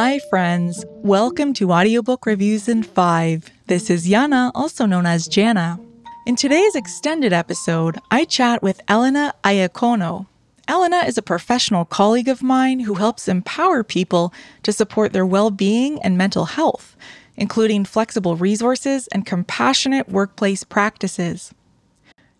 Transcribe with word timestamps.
Hi, 0.00 0.20
friends. 0.30 0.84
Welcome 1.02 1.52
to 1.54 1.72
Audiobook 1.72 2.24
Reviews 2.24 2.68
in 2.68 2.84
5. 2.84 3.50
This 3.66 3.90
is 3.90 4.06
Yana, 4.06 4.52
also 4.54 4.86
known 4.86 5.06
as 5.06 5.26
Jana. 5.26 5.80
In 6.24 6.36
today's 6.36 6.76
extended 6.76 7.32
episode, 7.32 7.98
I 8.08 8.24
chat 8.24 8.62
with 8.62 8.80
Elena 8.86 9.34
Iacono. 9.42 10.28
Elena 10.68 10.98
is 10.98 11.18
a 11.18 11.20
professional 11.20 11.84
colleague 11.84 12.28
of 12.28 12.44
mine 12.44 12.78
who 12.78 12.94
helps 12.94 13.26
empower 13.26 13.82
people 13.82 14.32
to 14.62 14.72
support 14.72 15.12
their 15.12 15.26
well 15.26 15.50
being 15.50 16.00
and 16.02 16.16
mental 16.16 16.44
health, 16.44 16.96
including 17.36 17.84
flexible 17.84 18.36
resources 18.36 19.08
and 19.08 19.26
compassionate 19.26 20.08
workplace 20.08 20.62
practices. 20.62 21.52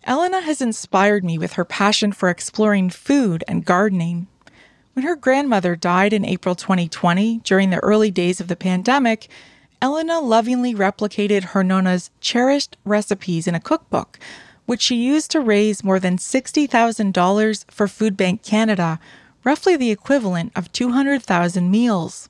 Elena 0.05 0.39
has 0.39 0.61
inspired 0.61 1.25
me 1.25 1.37
with 1.37 1.53
her 1.53 1.65
passion 1.65 2.13
for 2.13 2.29
exploring 2.29 2.89
food 2.89 3.43
and 3.49 3.65
gardening. 3.65 4.27
When 4.99 5.07
her 5.07 5.15
grandmother 5.15 5.77
died 5.77 6.11
in 6.11 6.25
April 6.25 6.55
2020 6.55 7.37
during 7.45 7.69
the 7.69 7.79
early 7.79 8.11
days 8.11 8.41
of 8.41 8.49
the 8.49 8.57
pandemic, 8.57 9.29
Elena 9.81 10.19
lovingly 10.19 10.75
replicated 10.75 11.43
her 11.43 11.63
Nona's 11.63 12.11
cherished 12.19 12.75
recipes 12.83 13.47
in 13.47 13.55
a 13.55 13.61
cookbook, 13.61 14.19
which 14.65 14.81
she 14.81 14.97
used 14.97 15.31
to 15.31 15.39
raise 15.39 15.85
more 15.85 16.01
than 16.01 16.17
$60,000 16.17 17.71
for 17.71 17.87
Food 17.87 18.17
Bank 18.17 18.43
Canada, 18.43 18.99
roughly 19.45 19.77
the 19.77 19.89
equivalent 19.89 20.51
of 20.53 20.69
200,000 20.73 21.71
meals. 21.71 22.27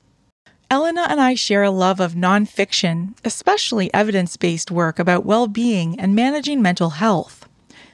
Elena 0.70 1.08
and 1.10 1.20
I 1.20 1.34
share 1.34 1.64
a 1.64 1.72
love 1.72 2.00
of 2.00 2.14
nonfiction, 2.14 3.16
especially 3.26 3.92
evidence 3.96 4.38
based 4.38 4.70
work 4.70 5.00
about 5.00 5.26
well 5.26 5.48
being 5.48 6.00
and 6.00 6.14
managing 6.14 6.62
mental 6.62 6.92
health. 6.92 7.50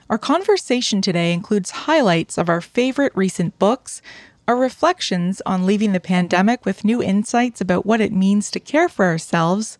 Our 0.09 0.17
conversation 0.17 1.01
today 1.01 1.31
includes 1.31 1.71
highlights 1.87 2.37
of 2.37 2.49
our 2.49 2.59
favorite 2.59 3.13
recent 3.15 3.57
books, 3.57 4.01
our 4.47 4.55
reflections 4.55 5.41
on 5.45 5.65
leaving 5.65 5.93
the 5.93 5.99
pandemic 5.99 6.65
with 6.65 6.85
new 6.85 7.01
insights 7.01 7.61
about 7.61 7.85
what 7.85 8.01
it 8.01 8.11
means 8.11 8.51
to 8.51 8.59
care 8.59 8.89
for 8.89 9.05
ourselves, 9.05 9.77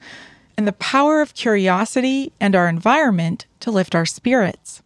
and 0.57 0.67
the 0.67 0.73
power 0.73 1.22
of 1.22 1.33
curiosity 1.33 2.31
and 2.39 2.55
our 2.55 2.67
environment 2.67 3.45
to 3.59 3.72
lift 3.72 3.94
our 3.94 4.05
spirits. 4.05 4.81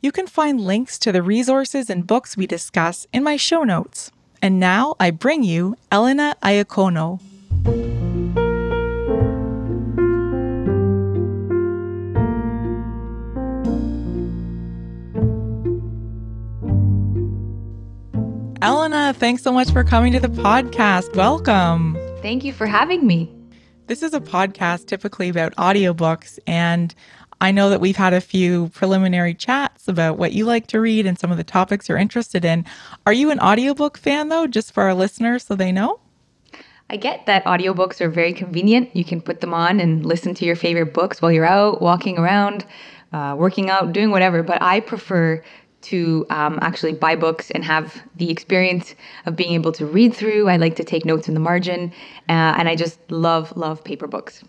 You 0.00 0.12
can 0.12 0.26
find 0.26 0.60
links 0.60 0.98
to 0.98 1.12
the 1.12 1.22
resources 1.22 1.88
and 1.88 2.06
books 2.06 2.36
we 2.36 2.46
discuss 2.46 3.06
in 3.12 3.22
my 3.22 3.36
show 3.36 3.62
notes. 3.64 4.10
And 4.42 4.60
now 4.60 4.96
I 5.00 5.10
bring 5.10 5.42
you 5.42 5.76
Elena 5.90 6.36
Iacono. 6.42 7.20
Elena, 18.64 19.12
thanks 19.12 19.42
so 19.42 19.52
much 19.52 19.70
for 19.70 19.84
coming 19.84 20.10
to 20.14 20.18
the 20.18 20.28
podcast. 20.28 21.14
Welcome. 21.14 21.98
Thank 22.22 22.44
you 22.44 22.52
for 22.54 22.64
having 22.64 23.06
me. 23.06 23.30
This 23.88 24.02
is 24.02 24.14
a 24.14 24.20
podcast 24.20 24.86
typically 24.86 25.28
about 25.28 25.54
audiobooks, 25.56 26.38
and 26.46 26.94
I 27.42 27.50
know 27.50 27.68
that 27.68 27.82
we've 27.82 27.94
had 27.94 28.14
a 28.14 28.22
few 28.22 28.70
preliminary 28.70 29.34
chats 29.34 29.86
about 29.86 30.16
what 30.16 30.32
you 30.32 30.46
like 30.46 30.66
to 30.68 30.80
read 30.80 31.04
and 31.04 31.18
some 31.18 31.30
of 31.30 31.36
the 31.36 31.44
topics 31.44 31.90
you're 31.90 31.98
interested 31.98 32.42
in. 32.42 32.64
Are 33.06 33.12
you 33.12 33.30
an 33.30 33.38
audiobook 33.38 33.98
fan, 33.98 34.30
though, 34.30 34.46
just 34.46 34.72
for 34.72 34.84
our 34.84 34.94
listeners 34.94 35.44
so 35.44 35.54
they 35.54 35.70
know? 35.70 36.00
I 36.88 36.96
get 36.96 37.26
that 37.26 37.44
audiobooks 37.44 38.00
are 38.00 38.08
very 38.08 38.32
convenient. 38.32 38.96
You 38.96 39.04
can 39.04 39.20
put 39.20 39.42
them 39.42 39.52
on 39.52 39.78
and 39.78 40.06
listen 40.06 40.32
to 40.36 40.46
your 40.46 40.56
favorite 40.56 40.94
books 40.94 41.20
while 41.20 41.30
you're 41.30 41.44
out 41.44 41.82
walking 41.82 42.16
around, 42.16 42.64
uh, 43.12 43.34
working 43.38 43.68
out, 43.68 43.92
doing 43.92 44.10
whatever. 44.10 44.42
But 44.42 44.62
I 44.62 44.80
prefer 44.80 45.44
to 45.84 46.26
um, 46.30 46.58
actually 46.62 46.92
buy 46.92 47.16
books 47.16 47.50
and 47.50 47.64
have 47.64 48.02
the 48.16 48.30
experience 48.30 48.94
of 49.26 49.36
being 49.36 49.52
able 49.52 49.72
to 49.72 49.86
read 49.86 50.14
through. 50.14 50.48
I 50.48 50.56
like 50.56 50.76
to 50.76 50.84
take 50.84 51.04
notes 51.04 51.28
in 51.28 51.34
the 51.34 51.40
margin, 51.40 51.92
uh, 52.28 52.56
and 52.58 52.68
I 52.68 52.76
just 52.76 52.98
love, 53.10 53.56
love 53.56 53.82
paper 53.84 54.06
books. 54.06 54.42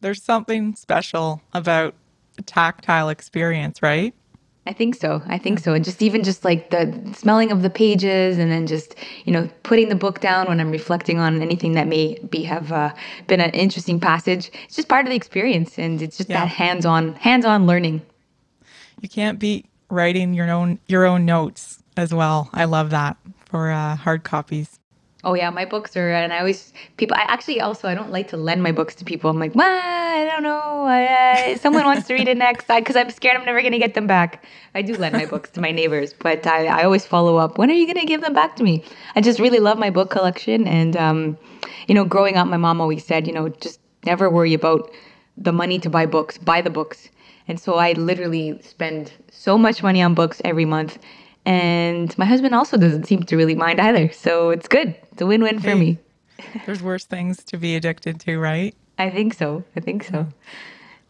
There's 0.00 0.22
something 0.22 0.74
special 0.74 1.40
about 1.54 1.94
a 2.38 2.42
tactile 2.42 3.08
experience, 3.08 3.82
right? 3.82 4.14
I 4.64 4.72
think 4.72 4.94
so. 4.94 5.22
I 5.26 5.38
think 5.38 5.58
so. 5.58 5.74
And 5.74 5.84
just 5.84 6.02
even 6.02 6.22
just 6.22 6.44
like 6.44 6.70
the 6.70 7.12
smelling 7.14 7.50
of 7.50 7.62
the 7.62 7.70
pages 7.70 8.38
and 8.38 8.50
then 8.50 8.68
just, 8.68 8.94
you 9.24 9.32
know, 9.32 9.48
putting 9.64 9.88
the 9.88 9.96
book 9.96 10.20
down 10.20 10.46
when 10.46 10.60
I'm 10.60 10.70
reflecting 10.70 11.18
on 11.18 11.42
anything 11.42 11.72
that 11.72 11.88
may 11.88 12.16
be 12.30 12.44
have 12.44 12.70
uh, 12.70 12.94
been 13.26 13.40
an 13.40 13.50
interesting 13.50 13.98
passage. 13.98 14.52
It's 14.64 14.76
just 14.76 14.88
part 14.88 15.04
of 15.04 15.10
the 15.10 15.16
experience 15.16 15.78
and 15.80 16.00
it's 16.00 16.16
just 16.16 16.30
yeah. 16.30 16.40
that 16.40 16.48
hands-on 16.48 17.14
hands-on 17.14 17.66
learning. 17.66 18.02
You 19.00 19.08
can't 19.08 19.40
beat 19.40 19.66
writing 19.92 20.32
your 20.32 20.50
own 20.50 20.80
your 20.88 21.04
own 21.04 21.24
notes 21.26 21.82
as 21.96 22.12
well. 22.12 22.48
I 22.52 22.64
love 22.64 22.90
that 22.90 23.16
for 23.44 23.70
uh, 23.70 23.94
hard 23.94 24.24
copies. 24.24 24.78
Oh 25.24 25.34
yeah, 25.34 25.50
my 25.50 25.64
books 25.64 25.96
are, 25.96 26.10
and 26.10 26.32
I 26.32 26.40
always 26.40 26.72
people. 26.96 27.16
I 27.16 27.24
actually 27.28 27.60
also 27.60 27.86
I 27.86 27.94
don't 27.94 28.10
like 28.10 28.28
to 28.28 28.36
lend 28.36 28.62
my 28.62 28.72
books 28.72 28.96
to 28.96 29.04
people. 29.04 29.30
I'm 29.30 29.38
like, 29.38 29.54
well, 29.54 29.68
I 29.68 30.24
don't 30.24 30.42
know. 30.42 30.84
I, 30.84 31.54
someone 31.60 31.84
wants 31.84 32.08
to 32.08 32.14
read 32.14 32.26
it 32.26 32.36
next, 32.36 32.66
because 32.66 32.96
I'm 32.96 33.10
scared 33.10 33.36
I'm 33.36 33.44
never 33.44 33.62
gonna 33.62 33.78
get 33.78 33.94
them 33.94 34.08
back. 34.08 34.44
I 34.74 34.82
do 34.82 34.94
lend 34.96 35.14
my 35.14 35.26
books 35.26 35.50
to 35.50 35.60
my 35.60 35.70
neighbors, 35.70 36.12
but 36.12 36.44
I, 36.46 36.66
I 36.66 36.82
always 36.82 37.06
follow 37.06 37.36
up. 37.36 37.56
When 37.56 37.70
are 37.70 37.74
you 37.74 37.86
gonna 37.86 38.06
give 38.06 38.22
them 38.22 38.32
back 38.32 38.56
to 38.56 38.64
me? 38.64 38.82
I 39.14 39.20
just 39.20 39.38
really 39.38 39.60
love 39.60 39.78
my 39.78 39.90
book 39.90 40.10
collection, 40.10 40.66
and 40.66 40.96
um, 40.96 41.38
you 41.86 41.94
know, 41.94 42.04
growing 42.04 42.36
up, 42.36 42.48
my 42.48 42.56
mom 42.56 42.80
always 42.80 43.04
said, 43.04 43.28
you 43.28 43.32
know, 43.32 43.48
just 43.48 43.78
never 44.04 44.28
worry 44.28 44.54
about 44.54 44.90
the 45.36 45.52
money 45.52 45.78
to 45.78 45.90
buy 45.90 46.06
books. 46.06 46.36
Buy 46.36 46.62
the 46.62 46.70
books. 46.70 47.08
And 47.52 47.60
so 47.60 47.74
I 47.74 47.92
literally 47.92 48.58
spend 48.62 49.12
so 49.30 49.58
much 49.58 49.82
money 49.82 50.02
on 50.02 50.14
books 50.14 50.40
every 50.42 50.64
month. 50.64 50.98
And 51.44 52.16
my 52.16 52.24
husband 52.24 52.54
also 52.54 52.78
doesn't 52.78 53.04
seem 53.04 53.24
to 53.24 53.36
really 53.36 53.54
mind 53.54 53.78
either. 53.78 54.10
So 54.10 54.48
it's 54.48 54.66
good. 54.66 54.96
It's 55.12 55.20
a 55.20 55.26
win 55.26 55.42
win 55.42 55.60
for 55.60 55.76
me. 55.76 55.98
There's 56.64 56.82
worse 56.82 57.04
things 57.04 57.44
to 57.44 57.58
be 57.58 57.76
addicted 57.76 58.18
to, 58.20 58.38
right? 58.38 58.74
I 58.96 59.10
think 59.10 59.34
so. 59.34 59.64
I 59.76 59.80
think 59.80 60.04
so. 60.04 60.26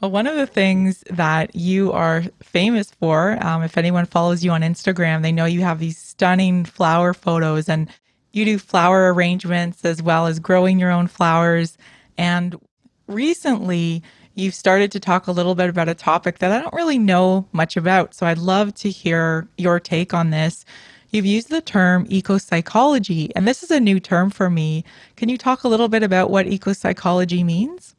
Well, 0.01 0.11
one 0.11 0.27
of 0.27 0.35
the 0.35 0.49
things 0.49 1.05
that 1.11 1.55
you 1.55 1.93
are 1.93 2.25
famous 2.43 2.91
for, 2.91 3.39
um, 3.41 3.63
if 3.63 3.79
anyone 3.79 4.07
follows 4.07 4.43
you 4.43 4.51
on 4.51 4.63
Instagram, 4.63 5.23
they 5.23 5.31
know 5.31 5.45
you 5.45 5.61
have 5.61 5.79
these 5.79 5.97
stunning 5.97 6.65
flower 6.65 7.15
photos 7.15 7.69
and 7.69 7.89
you 8.33 8.45
do 8.45 8.59
flower 8.59 9.15
arrangements 9.15 9.85
as 9.85 10.03
well 10.03 10.27
as 10.27 10.41
growing 10.41 10.81
your 10.81 10.91
own 10.91 11.07
flowers. 11.07 11.79
And 12.19 12.59
recently, 13.07 14.03
you've 14.35 14.55
started 14.55 14.91
to 14.93 15.01
talk 15.01 15.27
a 15.27 15.33
little 15.33 15.55
bit 15.55 15.69
about 15.69 15.89
a 15.89 15.95
topic 15.95 16.39
that 16.39 16.53
I 16.53 16.61
don't 16.61 16.75
really 16.75 16.99
know 16.99 17.47
much 17.53 17.77
about. 17.77 18.15
So 18.15 18.27
I'd 18.27 18.39
love 18.39 18.75
to 18.77 18.91
hear 18.91 19.49
your 19.57 19.81
take 19.81 20.15
on 20.15 20.31
this. 20.31 20.65
You've 21.11 21.27
used 21.27 21.51
the 21.51 21.61
term 21.61 22.07
eco 22.09 22.39
psychology, 22.39 23.31
and 23.37 23.47
this 23.47 23.63
is 23.63 23.71
a 23.71 23.79
new 23.81 24.01
term 24.01 24.31
for 24.31 24.49
me. 24.49 24.83
Can 25.17 25.29
you 25.29 25.37
talk 25.37 25.63
a 25.63 25.69
little 25.69 25.89
bit 25.89 26.03
about 26.03 26.31
what 26.31 26.47
eco 26.47 26.73
psychology 26.73 27.45
means? 27.45 27.95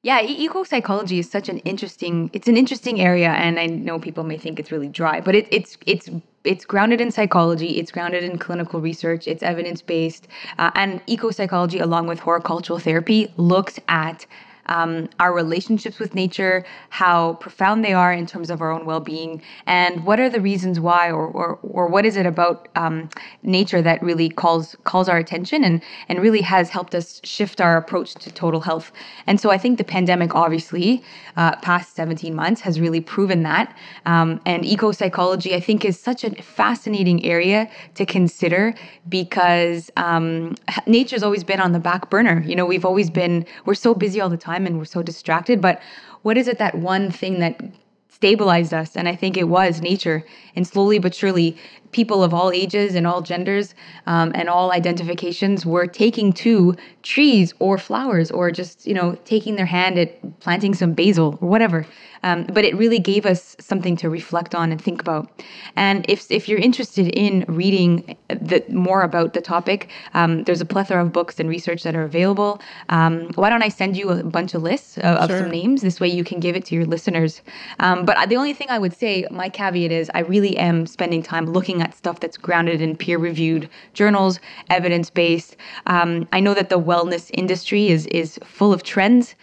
Yeah, 0.00 0.22
eco 0.22 0.64
psychology 0.64 1.18
is 1.18 1.30
such 1.30 1.48
an 1.48 1.58
interesting. 1.60 2.30
It's 2.32 2.48
an 2.48 2.56
interesting 2.56 3.00
area, 3.00 3.28
and 3.30 3.58
I 3.58 3.66
know 3.66 3.98
people 3.98 4.24
may 4.24 4.38
think 4.38 4.58
it's 4.58 4.70
really 4.72 4.88
dry, 4.88 5.20
but 5.20 5.34
it, 5.34 5.46
it's 5.50 5.76
it's 5.86 6.10
it's 6.44 6.64
grounded 6.64 7.00
in 7.00 7.10
psychology. 7.10 7.78
It's 7.78 7.90
grounded 7.90 8.22
in 8.22 8.38
clinical 8.38 8.80
research. 8.80 9.26
It's 9.26 9.42
evidence 9.42 9.80
based, 9.82 10.28
uh, 10.58 10.70
and 10.74 11.02
eco 11.06 11.30
psychology, 11.30 11.78
along 11.78 12.06
with 12.06 12.18
horticultural 12.20 12.78
therapy, 12.78 13.32
looks 13.36 13.78
at 13.88 14.26
um, 14.66 15.08
our 15.20 15.32
relationships 15.32 15.98
with 15.98 16.14
nature, 16.14 16.64
how 16.90 17.34
profound 17.34 17.84
they 17.84 17.92
are 17.92 18.12
in 18.12 18.26
terms 18.26 18.50
of 18.50 18.60
our 18.60 18.70
own 18.70 18.86
well 18.86 19.00
being, 19.00 19.42
and 19.66 20.04
what 20.04 20.20
are 20.20 20.30
the 20.30 20.40
reasons 20.40 20.80
why, 20.80 21.10
or, 21.10 21.26
or, 21.26 21.58
or 21.62 21.86
what 21.88 22.04
is 22.04 22.16
it 22.16 22.26
about 22.26 22.68
um, 22.76 23.08
nature 23.42 23.82
that 23.82 24.02
really 24.02 24.28
calls 24.28 24.76
calls 24.84 25.08
our 25.08 25.18
attention 25.18 25.64
and, 25.64 25.82
and 26.08 26.20
really 26.20 26.40
has 26.40 26.70
helped 26.70 26.94
us 26.94 27.20
shift 27.24 27.60
our 27.60 27.76
approach 27.76 28.14
to 28.14 28.30
total 28.30 28.60
health. 28.60 28.92
And 29.26 29.40
so 29.40 29.50
I 29.50 29.58
think 29.58 29.78
the 29.78 29.84
pandemic, 29.84 30.34
obviously, 30.34 31.02
uh, 31.36 31.56
past 31.56 31.94
17 31.96 32.34
months, 32.34 32.60
has 32.60 32.80
really 32.80 33.00
proven 33.00 33.42
that. 33.42 33.76
Um, 34.06 34.40
and 34.46 34.64
eco 34.64 34.92
psychology, 34.92 35.54
I 35.54 35.60
think, 35.60 35.84
is 35.84 35.98
such 35.98 36.24
a 36.24 36.30
fascinating 36.42 37.24
area 37.24 37.68
to 37.94 38.06
consider 38.06 38.74
because 39.08 39.90
um, 39.96 40.54
nature's 40.86 41.22
always 41.22 41.44
been 41.44 41.60
on 41.60 41.72
the 41.72 41.80
back 41.80 42.10
burner. 42.10 42.42
You 42.46 42.56
know, 42.56 42.66
we've 42.66 42.84
always 42.84 43.10
been, 43.10 43.46
we're 43.64 43.74
so 43.74 43.94
busy 43.94 44.20
all 44.20 44.28
the 44.28 44.36
time 44.36 44.53
time 44.54 44.66
and 44.66 44.78
we're 44.78 44.84
so 44.84 45.02
distracted. 45.02 45.60
But 45.60 45.80
what 46.22 46.36
is 46.36 46.48
it 46.48 46.58
that 46.58 46.74
one 46.76 47.10
thing 47.10 47.40
that 47.40 47.60
stabilized 48.08 48.72
us? 48.72 48.96
And 48.96 49.08
I 49.08 49.16
think 49.16 49.36
it 49.36 49.48
was 49.48 49.80
nature. 49.80 50.24
And 50.56 50.66
slowly 50.66 50.98
but 50.98 51.14
surely, 51.14 51.56
people 51.90 52.24
of 52.24 52.34
all 52.34 52.50
ages 52.50 52.94
and 52.94 53.06
all 53.06 53.22
genders 53.22 53.74
um, 54.06 54.32
and 54.34 54.48
all 54.48 54.72
identifications 54.72 55.64
were 55.64 55.86
taking 55.86 56.32
to 56.32 56.76
trees 57.02 57.54
or 57.60 57.78
flowers 57.78 58.30
or 58.30 58.50
just, 58.50 58.86
you 58.86 58.94
know, 58.94 59.16
taking 59.24 59.56
their 59.56 59.66
hand 59.66 59.98
at 59.98 60.40
planting 60.40 60.74
some 60.74 60.92
basil 60.92 61.38
or 61.40 61.48
whatever. 61.48 61.86
Um, 62.24 62.44
but 62.56 62.64
it 62.64 62.74
really 62.76 62.98
gave 62.98 63.26
us 63.26 63.54
something 63.60 63.96
to 63.98 64.08
reflect 64.08 64.54
on 64.54 64.72
and 64.72 64.80
think 64.80 65.00
about. 65.00 65.30
And 65.76 66.06
if, 66.08 66.30
if 66.30 66.48
you're 66.48 66.58
interested 66.58 67.08
in 67.08 67.44
reading 67.46 68.16
the, 68.28 68.64
more 68.70 69.02
about 69.02 69.34
the 69.34 69.42
topic, 69.42 69.90
um, 70.14 70.42
there's 70.44 70.62
a 70.62 70.64
plethora 70.64 71.02
of 71.04 71.12
books 71.12 71.38
and 71.38 71.48
research 71.48 71.82
that 71.82 71.94
are 71.94 72.02
available. 72.02 72.60
Um, 72.88 73.30
why 73.34 73.50
don't 73.50 73.62
I 73.62 73.68
send 73.68 73.96
you 73.96 74.08
a 74.08 74.22
bunch 74.24 74.54
of 74.54 74.62
lists 74.62 74.96
of, 74.98 75.18
of 75.22 75.30
some 75.30 75.50
names? 75.50 75.82
This 75.82 76.00
way 76.00 76.08
you 76.08 76.24
can 76.24 76.40
give 76.40 76.56
it 76.56 76.64
to 76.66 76.74
your 76.74 76.86
listeners. 76.86 77.42
Um, 77.78 78.06
but 78.06 78.28
the 78.30 78.36
only 78.36 78.54
thing 78.54 78.68
I 78.70 78.78
would 78.78 78.94
say, 78.94 79.26
my 79.30 79.50
caveat 79.50 79.92
is 79.92 80.10
I 80.14 80.20
really 80.20 80.56
am 80.56 80.86
spending 80.86 81.22
time 81.22 81.46
looking 81.52 81.82
at 81.82 81.94
stuff 81.94 82.20
that's 82.20 82.38
grounded 82.38 82.80
in 82.80 82.96
peer 82.96 83.18
reviewed 83.18 83.68
journals, 83.92 84.40
evidence 84.70 85.10
based. 85.10 85.56
Um, 85.86 86.26
I 86.32 86.40
know 86.40 86.54
that 86.54 86.70
the 86.70 86.80
wellness 86.80 87.30
industry 87.34 87.88
is, 87.88 88.06
is 88.06 88.38
full 88.44 88.72
of 88.72 88.82
trends. 88.82 89.34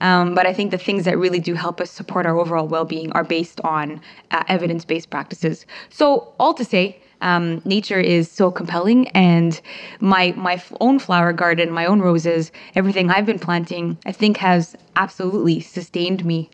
Um, 0.00 0.34
but 0.34 0.46
I 0.46 0.52
think 0.52 0.70
the 0.70 0.78
things 0.78 1.04
that 1.04 1.18
really 1.18 1.40
do 1.40 1.54
help 1.54 1.80
us 1.80 1.90
support 1.90 2.26
our 2.26 2.38
overall 2.38 2.68
well 2.68 2.84
being 2.84 3.10
are 3.12 3.24
based 3.24 3.60
on 3.62 4.00
uh, 4.30 4.44
evidence 4.48 4.84
based 4.84 5.10
practices. 5.10 5.66
So, 5.90 6.32
all 6.38 6.54
to 6.54 6.64
say, 6.64 7.00
um, 7.20 7.60
nature 7.64 7.98
is 7.98 8.30
so 8.30 8.50
compelling, 8.50 9.08
and 9.08 9.60
my 10.00 10.32
my 10.36 10.62
own 10.80 10.98
flower 10.98 11.32
garden, 11.32 11.70
my 11.70 11.86
own 11.86 12.00
roses, 12.00 12.52
everything 12.74 13.10
I've 13.10 13.26
been 13.26 13.40
planting, 13.40 13.98
I 14.06 14.12
think 14.12 14.36
has 14.36 14.76
absolutely 14.96 15.60
sustained 15.60 16.24
me 16.24 16.50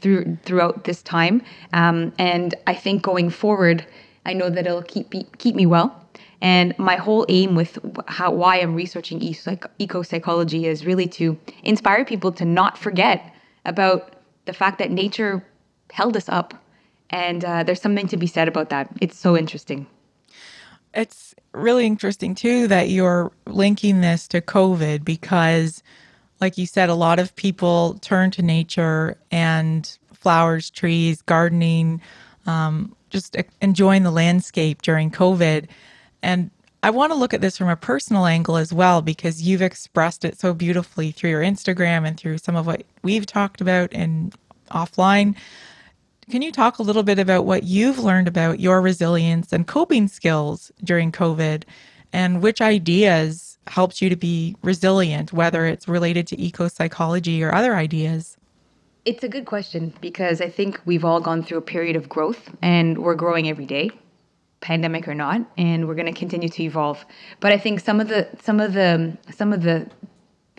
through 0.00 0.38
throughout 0.44 0.84
this 0.84 1.02
time. 1.02 1.42
Um, 1.72 2.12
and 2.18 2.54
I 2.66 2.74
think 2.74 3.02
going 3.02 3.30
forward, 3.30 3.86
I 4.26 4.32
know 4.32 4.50
that 4.50 4.66
it'll 4.66 4.82
keep 4.82 5.14
keep 5.38 5.54
me 5.54 5.66
well. 5.66 6.07
And 6.40 6.78
my 6.78 6.96
whole 6.96 7.26
aim 7.28 7.54
with 7.56 7.78
how 8.06 8.30
why 8.30 8.60
I'm 8.60 8.74
researching 8.74 9.20
eco 9.78 10.02
psychology 10.02 10.66
is 10.66 10.86
really 10.86 11.06
to 11.08 11.38
inspire 11.64 12.04
people 12.04 12.30
to 12.32 12.44
not 12.44 12.78
forget 12.78 13.34
about 13.64 14.14
the 14.44 14.52
fact 14.52 14.78
that 14.78 14.90
nature 14.90 15.44
held 15.92 16.16
us 16.16 16.28
up, 16.28 16.54
and 17.10 17.44
uh, 17.44 17.62
there's 17.64 17.80
something 17.80 18.06
to 18.08 18.16
be 18.16 18.26
said 18.26 18.48
about 18.48 18.70
that. 18.70 18.88
It's 19.00 19.18
so 19.18 19.36
interesting. 19.36 19.86
It's 20.94 21.34
really 21.52 21.86
interesting 21.86 22.34
too 22.34 22.68
that 22.68 22.88
you're 22.88 23.32
linking 23.46 24.00
this 24.00 24.28
to 24.28 24.40
COVID 24.40 25.04
because, 25.04 25.82
like 26.40 26.56
you 26.56 26.66
said, 26.66 26.88
a 26.88 26.94
lot 26.94 27.18
of 27.18 27.34
people 27.36 27.98
turn 28.00 28.30
to 28.32 28.42
nature 28.42 29.18
and 29.30 29.98
flowers, 30.12 30.70
trees, 30.70 31.22
gardening, 31.22 32.00
um, 32.46 32.94
just 33.10 33.36
enjoying 33.60 34.02
the 34.02 34.10
landscape 34.10 34.82
during 34.82 35.10
COVID. 35.10 35.66
And 36.22 36.50
I 36.82 36.90
want 36.90 37.12
to 37.12 37.18
look 37.18 37.34
at 37.34 37.40
this 37.40 37.58
from 37.58 37.68
a 37.68 37.76
personal 37.76 38.26
angle 38.26 38.56
as 38.56 38.72
well 38.72 39.02
because 39.02 39.42
you've 39.42 39.62
expressed 39.62 40.24
it 40.24 40.38
so 40.38 40.54
beautifully 40.54 41.10
through 41.10 41.30
your 41.30 41.42
Instagram 41.42 42.06
and 42.06 42.16
through 42.16 42.38
some 42.38 42.54
of 42.54 42.66
what 42.66 42.84
we've 43.02 43.26
talked 43.26 43.60
about 43.60 43.92
and 43.92 44.34
offline. 44.70 45.34
Can 46.30 46.42
you 46.42 46.52
talk 46.52 46.78
a 46.78 46.82
little 46.82 47.02
bit 47.02 47.18
about 47.18 47.46
what 47.46 47.64
you've 47.64 47.98
learned 47.98 48.28
about 48.28 48.60
your 48.60 48.80
resilience 48.80 49.52
and 49.52 49.66
coping 49.66 50.06
skills 50.06 50.70
during 50.84 51.10
COVID 51.10 51.64
and 52.12 52.42
which 52.42 52.60
ideas 52.60 53.58
helped 53.66 54.00
you 54.00 54.08
to 54.08 54.16
be 54.16 54.54
resilient, 54.62 55.32
whether 55.32 55.66
it's 55.66 55.88
related 55.88 56.26
to 56.28 56.40
eco 56.40 56.68
psychology 56.68 57.42
or 57.42 57.52
other 57.52 57.74
ideas? 57.74 58.36
It's 59.04 59.24
a 59.24 59.28
good 59.28 59.46
question 59.46 59.92
because 60.00 60.40
I 60.40 60.48
think 60.48 60.80
we've 60.84 61.04
all 61.04 61.20
gone 61.20 61.42
through 61.42 61.58
a 61.58 61.62
period 61.62 61.96
of 61.96 62.08
growth 62.08 62.50
and 62.62 62.98
we're 62.98 63.14
growing 63.14 63.48
every 63.48 63.66
day 63.66 63.90
pandemic 64.60 65.06
or 65.06 65.14
not 65.14 65.40
and 65.56 65.86
we're 65.86 65.94
going 65.94 66.12
to 66.12 66.18
continue 66.18 66.48
to 66.48 66.62
evolve 66.62 67.04
but 67.40 67.52
i 67.52 67.58
think 67.58 67.80
some 67.80 68.00
of 68.00 68.08
the 68.08 68.28
some 68.42 68.60
of 68.60 68.72
the 68.72 69.16
some 69.30 69.52
of 69.52 69.62
the 69.62 69.88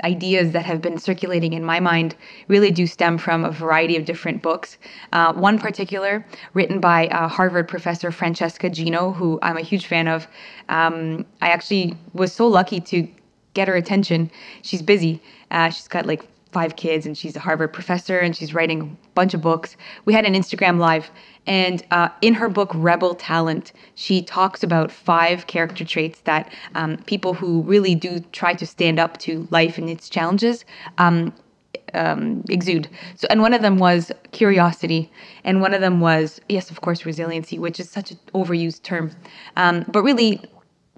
ideas 0.03 0.51
that 0.51 0.65
have 0.65 0.81
been 0.81 0.97
circulating 0.97 1.53
in 1.53 1.63
my 1.63 1.79
mind 1.79 2.15
really 2.47 2.71
do 2.71 2.87
stem 2.87 3.17
from 3.17 3.43
a 3.43 3.51
variety 3.51 3.97
of 3.97 4.05
different 4.05 4.41
books. 4.41 4.77
Uh, 5.11 5.33
one 5.33 5.59
particular, 5.59 6.25
written 6.53 6.79
by 6.79 7.07
uh, 7.07 7.27
Harvard 7.27 7.67
professor 7.67 8.11
Francesca 8.11 8.69
Gino, 8.69 9.11
who 9.11 9.39
I'm 9.41 9.57
a 9.57 9.61
huge 9.61 9.87
fan 9.87 10.07
of. 10.07 10.27
Um, 10.69 11.25
I 11.41 11.49
actually 11.49 11.97
was 12.13 12.31
so 12.33 12.47
lucky 12.47 12.79
to 12.81 13.07
get 13.53 13.67
her 13.67 13.75
attention. 13.75 14.31
She's 14.61 14.81
busy. 14.81 15.21
Uh, 15.51 15.69
she's 15.69 15.87
got 15.87 16.05
like 16.05 16.27
five 16.51 16.75
kids 16.75 17.05
and 17.05 17.17
she's 17.17 17.35
a 17.35 17.39
Harvard 17.39 17.73
professor 17.73 18.19
and 18.19 18.35
she's 18.35 18.53
writing 18.53 18.81
a 18.81 19.09
bunch 19.13 19.33
of 19.33 19.41
books. 19.41 19.77
We 20.05 20.13
had 20.13 20.25
an 20.25 20.33
Instagram 20.33 20.79
live 20.79 21.11
and 21.49 21.83
uh, 21.89 22.09
in 22.21 22.35
her 22.35 22.47
book 22.47 22.71
Rebel 22.75 23.15
Talent, 23.15 23.73
she 23.95 24.21
talks 24.21 24.61
about 24.61 24.91
five 24.91 25.47
character 25.47 25.83
traits 25.83 26.21
that 26.21 26.53
um, 26.75 26.97
people 27.07 27.33
who 27.33 27.61
really 27.63 27.95
do 27.95 28.19
try 28.31 28.53
to 28.53 28.67
stand 28.67 28.99
up 28.99 29.17
to 29.19 29.47
life 29.49 29.79
and 29.79 29.89
its 29.89 30.09
challenges 30.09 30.63
um, 30.99 31.33
um, 31.95 32.43
exude. 32.49 32.87
So, 33.15 33.27
and 33.31 33.41
one 33.41 33.53
of 33.53 33.63
them 33.63 33.77
was 33.77 34.11
curiosity, 34.31 35.11
and 35.43 35.59
one 35.59 35.73
of 35.73 35.81
them 35.81 36.01
was 36.01 36.39
yes, 36.49 36.69
of 36.69 36.81
course, 36.81 37.03
resiliency, 37.03 37.57
which 37.57 37.79
is 37.79 37.89
such 37.89 38.11
an 38.11 38.19
overused 38.35 38.83
term, 38.83 39.11
um, 39.55 39.85
but 39.87 40.03
really 40.03 40.43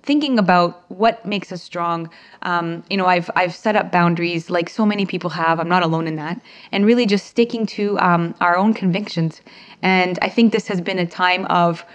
thinking 0.03 0.39
about 0.39 0.89
what 0.92 1.25
makes 1.25 1.51
us 1.51 1.62
strong. 1.62 2.09
Um, 2.42 2.83
you 2.89 2.98
know, 2.98 3.06
I've 3.06 3.30
I've 3.36 3.56
set 3.56 3.75
up 3.75 3.92
boundaries 3.92 4.50
like 4.50 4.69
so 4.69 4.86
many 4.86 5.06
people 5.06 5.30
have. 5.31 5.59
I'm 5.59 5.69
not 5.69 5.83
alone 5.83 6.07
in 6.07 6.15
that, 6.15 6.42
and 6.71 6.86
really 6.86 7.06
just 7.06 7.27
sticking 7.27 7.65
to 7.68 8.00
um, 8.00 8.36
our 8.42 8.57
own 8.57 8.74
convictions. 8.74 9.42
And 9.81 10.19
I 10.21 10.30
think 10.30 10.51
this 10.51 10.68
has 10.68 10.81
been 10.81 11.00
a 11.00 11.06
time 11.06 11.45
of. 11.45 11.86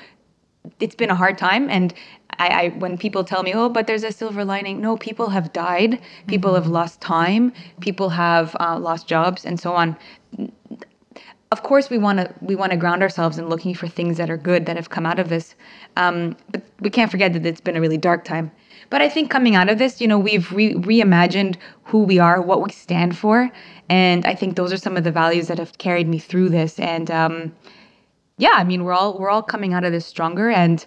It's 0.80 0.96
been 0.96 1.10
a 1.10 1.14
hard 1.14 1.38
time, 1.38 1.70
and 1.70 1.94
I, 2.38 2.48
I 2.48 2.68
when 2.70 2.98
people 2.98 3.22
tell 3.22 3.42
me, 3.42 3.52
"Oh, 3.54 3.68
but 3.68 3.86
there's 3.86 4.02
a 4.04 4.10
silver 4.10 4.44
lining," 4.44 4.80
no, 4.80 4.96
people 4.96 5.28
have 5.30 5.52
died, 5.52 6.00
people 6.26 6.50
mm-hmm. 6.52 6.62
have 6.64 6.72
lost 6.72 7.00
time, 7.00 7.52
people 7.80 8.08
have 8.08 8.56
uh, 8.58 8.78
lost 8.78 9.06
jobs, 9.06 9.44
and 9.44 9.60
so 9.60 9.74
on 9.74 9.96
of 11.52 11.62
course 11.62 11.90
we 11.90 11.98
want 11.98 12.18
to 12.18 12.34
we 12.40 12.56
want 12.56 12.72
to 12.72 12.76
ground 12.76 13.02
ourselves 13.02 13.38
in 13.38 13.48
looking 13.48 13.74
for 13.74 13.86
things 13.88 14.16
that 14.16 14.30
are 14.30 14.36
good 14.36 14.66
that 14.66 14.76
have 14.76 14.90
come 14.90 15.06
out 15.06 15.18
of 15.18 15.28
this. 15.28 15.54
Um, 15.96 16.36
but 16.50 16.62
we 16.80 16.90
can't 16.90 17.10
forget 17.10 17.32
that 17.34 17.46
it's 17.46 17.60
been 17.60 17.76
a 17.76 17.80
really 17.80 17.98
dark 17.98 18.24
time. 18.24 18.50
But 18.88 19.02
i 19.02 19.08
think 19.08 19.30
coming 19.30 19.56
out 19.56 19.68
of 19.68 19.78
this 19.78 20.00
you 20.00 20.06
know 20.06 20.18
we've 20.18 20.50
re- 20.52 20.74
reimagined 20.74 21.56
who 21.84 22.04
we 22.04 22.18
are 22.18 22.40
what 22.40 22.62
we 22.62 22.70
stand 22.70 23.18
for 23.18 23.50
and 23.88 24.24
i 24.26 24.34
think 24.34 24.54
those 24.54 24.72
are 24.72 24.76
some 24.76 24.96
of 24.96 25.02
the 25.02 25.10
values 25.10 25.48
that 25.48 25.58
have 25.58 25.76
carried 25.78 26.08
me 26.08 26.18
through 26.18 26.50
this. 26.50 26.78
And 26.78 27.10
um, 27.10 27.54
yeah 28.38 28.54
i 28.54 28.64
mean 28.64 28.84
we're 28.84 28.92
all 28.92 29.18
we're 29.18 29.30
all 29.30 29.42
coming 29.42 29.72
out 29.72 29.84
of 29.84 29.92
this 29.92 30.06
stronger 30.06 30.50
and 30.50 30.86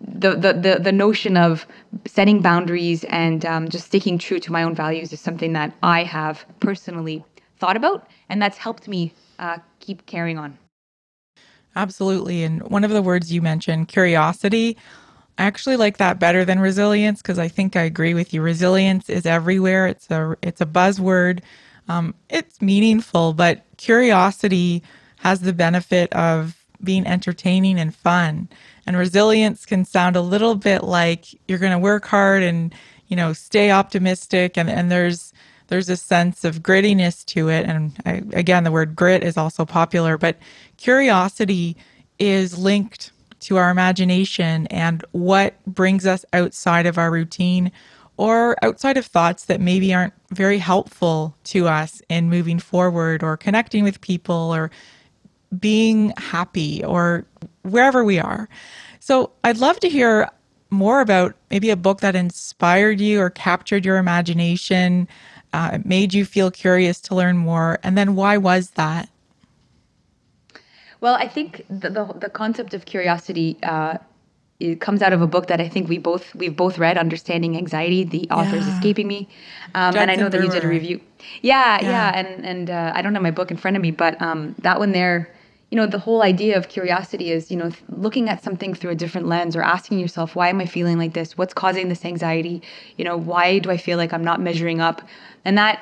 the, 0.00 0.34
the, 0.34 0.52
the, 0.54 0.80
the 0.80 0.92
notion 0.92 1.36
of 1.36 1.66
setting 2.06 2.40
boundaries 2.40 3.04
and 3.04 3.44
um, 3.44 3.68
just 3.68 3.86
sticking 3.86 4.18
true 4.18 4.38
to 4.40 4.52
my 4.52 4.62
own 4.62 4.74
values 4.74 5.12
is 5.12 5.20
something 5.20 5.52
that 5.52 5.74
I 5.82 6.04
have 6.04 6.46
personally 6.60 7.22
thought 7.58 7.76
about, 7.76 8.08
and 8.30 8.40
that's 8.40 8.56
helped 8.56 8.88
me 8.88 9.12
uh, 9.40 9.58
keep 9.80 10.06
carrying 10.06 10.38
on. 10.38 10.56
Absolutely. 11.74 12.44
And 12.44 12.62
one 12.70 12.84
of 12.84 12.90
the 12.90 13.02
words 13.02 13.32
you 13.32 13.42
mentioned, 13.42 13.88
curiosity, 13.88 14.76
I 15.38 15.44
actually 15.44 15.76
like 15.76 15.96
that 15.96 16.18
better 16.20 16.44
than 16.44 16.60
resilience 16.60 17.22
because 17.22 17.38
I 17.38 17.48
think 17.48 17.76
I 17.76 17.82
agree 17.82 18.14
with 18.14 18.34
you. 18.34 18.42
Resilience 18.42 19.08
is 19.08 19.26
everywhere. 19.26 19.86
It's 19.86 20.10
a 20.10 20.36
it's 20.42 20.60
a 20.60 20.66
buzzword. 20.66 21.40
Um, 21.88 22.14
it's 22.28 22.60
meaningful, 22.60 23.32
but 23.32 23.64
curiosity 23.78 24.82
has 25.18 25.40
the 25.40 25.52
benefit 25.52 26.12
of 26.12 26.56
being 26.84 27.06
entertaining 27.06 27.78
and 27.78 27.94
fun. 27.94 28.48
And 28.86 28.96
resilience 28.96 29.64
can 29.66 29.84
sound 29.84 30.16
a 30.16 30.20
little 30.20 30.54
bit 30.56 30.84
like 30.84 31.26
you're 31.48 31.58
going 31.58 31.72
to 31.72 31.78
work 31.78 32.06
hard 32.06 32.42
and 32.42 32.74
you 33.08 33.16
know 33.16 33.32
stay 33.32 33.70
optimistic 33.70 34.58
and 34.58 34.68
and 34.70 34.90
there's 34.90 35.29
there's 35.70 35.88
a 35.88 35.96
sense 35.96 36.44
of 36.44 36.62
grittiness 36.62 37.24
to 37.26 37.48
it. 37.48 37.64
And 37.64 37.92
I, 38.04 38.22
again, 38.32 38.64
the 38.64 38.72
word 38.72 38.94
grit 38.94 39.24
is 39.24 39.36
also 39.38 39.64
popular, 39.64 40.18
but 40.18 40.36
curiosity 40.76 41.76
is 42.18 42.58
linked 42.58 43.12
to 43.40 43.56
our 43.56 43.70
imagination 43.70 44.66
and 44.66 45.02
what 45.12 45.54
brings 45.64 46.06
us 46.06 46.26
outside 46.32 46.84
of 46.86 46.98
our 46.98 47.10
routine 47.10 47.72
or 48.18 48.56
outside 48.62 48.98
of 48.98 49.06
thoughts 49.06 49.46
that 49.46 49.60
maybe 49.62 49.94
aren't 49.94 50.12
very 50.30 50.58
helpful 50.58 51.34
to 51.44 51.66
us 51.66 52.02
in 52.10 52.28
moving 52.28 52.58
forward 52.58 53.22
or 53.22 53.36
connecting 53.36 53.82
with 53.82 54.00
people 54.02 54.54
or 54.54 54.70
being 55.58 56.12
happy 56.18 56.84
or 56.84 57.24
wherever 57.62 58.04
we 58.04 58.18
are. 58.18 58.48
So 58.98 59.30
I'd 59.42 59.56
love 59.56 59.80
to 59.80 59.88
hear 59.88 60.28
more 60.68 61.00
about 61.00 61.34
maybe 61.50 61.70
a 61.70 61.76
book 61.76 62.00
that 62.00 62.14
inspired 62.14 63.00
you 63.00 63.20
or 63.20 63.30
captured 63.30 63.84
your 63.84 63.96
imagination 63.96 65.08
uh, 65.52 65.78
made 65.84 66.14
you 66.14 66.24
feel 66.24 66.50
curious 66.50 67.00
to 67.02 67.14
learn 67.14 67.36
more? 67.36 67.78
And 67.82 67.96
then 67.96 68.14
why 68.14 68.36
was 68.36 68.70
that? 68.70 69.08
Well, 71.00 71.14
I 71.14 71.28
think 71.28 71.64
the, 71.70 71.90
the, 71.90 72.04
the 72.04 72.28
concept 72.28 72.74
of 72.74 72.84
curiosity 72.84 73.56
uh, 73.62 73.96
it 74.60 74.80
comes 74.80 75.00
out 75.00 75.14
of 75.14 75.22
a 75.22 75.26
book 75.26 75.46
that 75.46 75.60
I 75.60 75.68
think 75.68 75.88
we 75.88 75.96
both 75.96 76.34
we've 76.34 76.54
both 76.54 76.78
read, 76.78 76.98
Understanding 76.98 77.56
Anxiety. 77.56 78.04
The 78.04 78.28
author 78.30 78.56
is 78.56 78.68
escaping 78.68 79.08
me, 79.08 79.26
um, 79.74 79.96
and 79.96 80.10
I 80.10 80.16
know 80.16 80.28
that 80.28 80.32
Brewer. 80.32 80.44
you 80.44 80.50
did 80.50 80.64
a 80.64 80.68
review. 80.68 81.00
Yeah, 81.40 81.80
yeah, 81.80 81.88
yeah 81.88 82.18
and 82.18 82.44
and 82.44 82.70
uh, 82.70 82.92
I 82.94 83.00
don't 83.00 83.14
have 83.14 83.22
my 83.22 83.30
book 83.30 83.50
in 83.50 83.56
front 83.56 83.78
of 83.78 83.82
me, 83.82 83.90
but 83.90 84.20
um, 84.20 84.54
that 84.58 84.78
one 84.78 84.92
there 84.92 85.34
you 85.70 85.76
know 85.76 85.86
the 85.86 85.98
whole 85.98 86.22
idea 86.22 86.56
of 86.56 86.68
curiosity 86.68 87.30
is 87.30 87.50
you 87.50 87.56
know 87.56 87.70
looking 87.88 88.28
at 88.28 88.42
something 88.42 88.74
through 88.74 88.90
a 88.90 88.94
different 88.94 89.26
lens 89.26 89.54
or 89.54 89.62
asking 89.62 89.98
yourself 89.98 90.34
why 90.34 90.48
am 90.48 90.60
i 90.60 90.66
feeling 90.66 90.98
like 90.98 91.14
this 91.14 91.38
what's 91.38 91.54
causing 91.54 91.88
this 91.88 92.04
anxiety 92.04 92.60
you 92.96 93.04
know 93.04 93.16
why 93.16 93.58
do 93.58 93.70
i 93.70 93.76
feel 93.76 93.96
like 93.96 94.12
i'm 94.12 94.24
not 94.24 94.40
measuring 94.40 94.80
up 94.80 95.02
and 95.44 95.56
that 95.56 95.80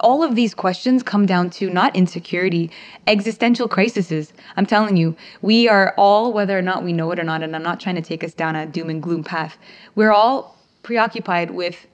all 0.00 0.22
of 0.22 0.34
these 0.34 0.54
questions 0.54 1.02
come 1.02 1.26
down 1.26 1.50
to 1.50 1.68
not 1.70 1.94
insecurity, 1.94 2.70
existential 3.06 3.68
crises. 3.68 4.32
I'm 4.56 4.66
telling 4.66 4.96
you, 4.96 5.16
we 5.42 5.68
are 5.68 5.94
all, 5.96 6.32
whether 6.32 6.58
or 6.58 6.62
not 6.62 6.82
we 6.82 6.92
know 6.92 7.10
it 7.12 7.18
or 7.18 7.24
not, 7.24 7.42
and 7.42 7.54
I'm 7.54 7.62
not 7.62 7.80
trying 7.80 7.96
to 7.96 8.02
take 8.02 8.24
us 8.24 8.32
down 8.32 8.56
a 8.56 8.66
doom 8.66 8.90
and 8.90 9.02
gloom 9.02 9.22
path, 9.22 9.58
we're 9.94 10.12
all 10.12 10.56
preoccupied 10.82 11.50
with 11.50 11.86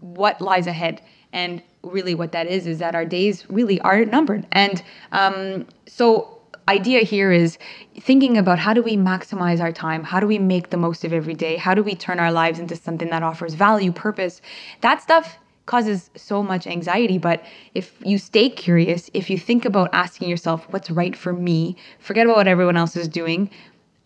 what 0.00 0.40
lies 0.40 0.66
ahead. 0.66 1.02
And 1.36 1.62
really 1.82 2.14
what 2.14 2.32
that 2.32 2.46
is 2.46 2.66
is 2.66 2.78
that 2.78 2.94
our 2.94 3.04
days 3.04 3.44
really 3.48 3.78
are 3.82 4.04
numbered 4.04 4.44
and 4.50 4.82
um, 5.12 5.66
so 5.86 6.36
idea 6.68 7.00
here 7.00 7.30
is 7.30 7.58
thinking 8.00 8.36
about 8.36 8.58
how 8.58 8.74
do 8.74 8.82
we 8.82 8.96
maximize 8.96 9.60
our 9.60 9.72
time? 9.72 10.02
How 10.02 10.18
do 10.18 10.26
we 10.26 10.38
make 10.38 10.70
the 10.70 10.76
most 10.76 11.04
of 11.04 11.12
every 11.12 11.34
day? 11.34 11.56
How 11.56 11.74
do 11.74 11.82
we 11.82 11.94
turn 11.94 12.18
our 12.18 12.32
lives 12.32 12.58
into 12.58 12.74
something 12.74 13.10
that 13.10 13.22
offers 13.22 13.54
value, 13.54 13.92
purpose? 13.92 14.40
That 14.80 15.00
stuff 15.00 15.38
causes 15.66 16.10
so 16.16 16.42
much 16.42 16.66
anxiety. 16.66 17.18
But 17.18 17.44
if 17.74 17.94
you 18.04 18.18
stay 18.18 18.48
curious, 18.48 19.10
if 19.14 19.28
you 19.30 19.38
think 19.38 19.64
about 19.64 19.90
asking 19.92 20.28
yourself, 20.28 20.66
what's 20.70 20.90
right 20.90 21.16
for 21.16 21.32
me, 21.32 21.76
forget 21.98 22.26
about 22.26 22.36
what 22.36 22.48
everyone 22.48 22.76
else 22.76 22.96
is 22.96 23.08
doing, 23.08 23.50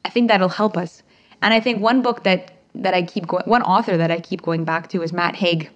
I 0.04 0.10
think 0.10 0.28
that'll 0.28 0.49
help 0.49 0.76
us. 0.76 1.02
And 1.42 1.54
I 1.54 1.60
think 1.60 1.80
one 1.80 2.02
book 2.02 2.25
that 2.25 2.52
that 2.75 2.94
I 2.94 3.02
keep 3.02 3.26
going, 3.26 3.44
one 3.46 3.62
author 3.62 3.96
that 3.96 4.12
I 4.12 4.20
keep 4.20 4.42
going 4.42 4.64
back 4.64 4.88
to 4.90 5.02
is 5.02 5.12
Matt 5.12 5.34
Haig. 5.34 5.70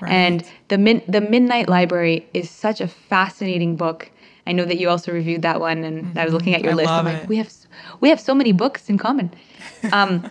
Right. 0.00 0.12
And 0.12 0.44
the 0.68 0.78
Min- 0.78 1.02
the 1.08 1.20
Midnight 1.20 1.68
Library 1.68 2.28
is 2.34 2.50
such 2.50 2.80
a 2.80 2.88
fascinating 2.88 3.76
book. 3.76 4.10
I 4.46 4.52
know 4.52 4.64
that 4.64 4.78
you 4.78 4.88
also 4.88 5.12
reviewed 5.12 5.42
that 5.42 5.60
one, 5.60 5.84
and 5.84 6.04
mm-hmm. 6.04 6.18
I 6.18 6.24
was 6.24 6.32
looking 6.32 6.54
at 6.54 6.62
your 6.62 6.72
I 6.72 6.76
list. 6.76 6.90
I'm 6.90 7.04
like, 7.04 7.22
it. 7.24 7.28
we 7.28 7.36
have 7.36 7.52
we 8.00 8.08
have 8.08 8.20
so 8.20 8.34
many 8.34 8.52
books 8.52 8.88
in 8.88 8.98
common. 8.98 9.30
Um, 9.92 10.28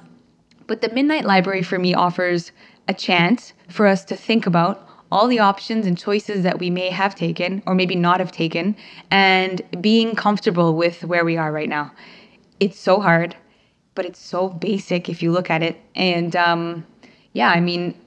but 0.65 0.81
the 0.81 0.89
Midnight 0.89 1.23
Library 1.23 1.63
for 1.63 1.79
me 1.79 1.93
offers 1.93 2.51
a 2.89 2.93
chance 2.93 3.53
for 3.69 3.87
us 3.87 4.03
to 4.05 4.17
think 4.17 4.45
about 4.45 4.85
all 5.09 5.27
the 5.27 5.39
options 5.39 5.85
and 5.87 5.97
choices 5.97 6.43
that 6.43 6.59
we 6.59 6.69
may 6.69 6.89
have 6.89 7.15
taken 7.15 7.63
or 7.65 7.73
maybe 7.73 7.95
not 7.95 8.19
have 8.19 8.33
taken, 8.33 8.75
and 9.09 9.61
being 9.79 10.15
comfortable 10.15 10.75
with 10.75 11.05
where 11.05 11.23
we 11.23 11.37
are 11.37 11.53
right 11.53 11.69
now. 11.69 11.93
It's 12.59 12.77
so 12.77 12.99
hard 12.99 13.37
but 13.97 14.05
it's 14.05 14.19
so 14.19 14.47
basic 14.47 15.09
if 15.09 15.23
you 15.23 15.31
look 15.31 15.49
at 15.49 15.63
it. 15.63 15.75
And 15.95 16.35
um, 16.35 16.85
yeah, 17.33 17.49
I 17.49 17.59
mean, 17.59 17.99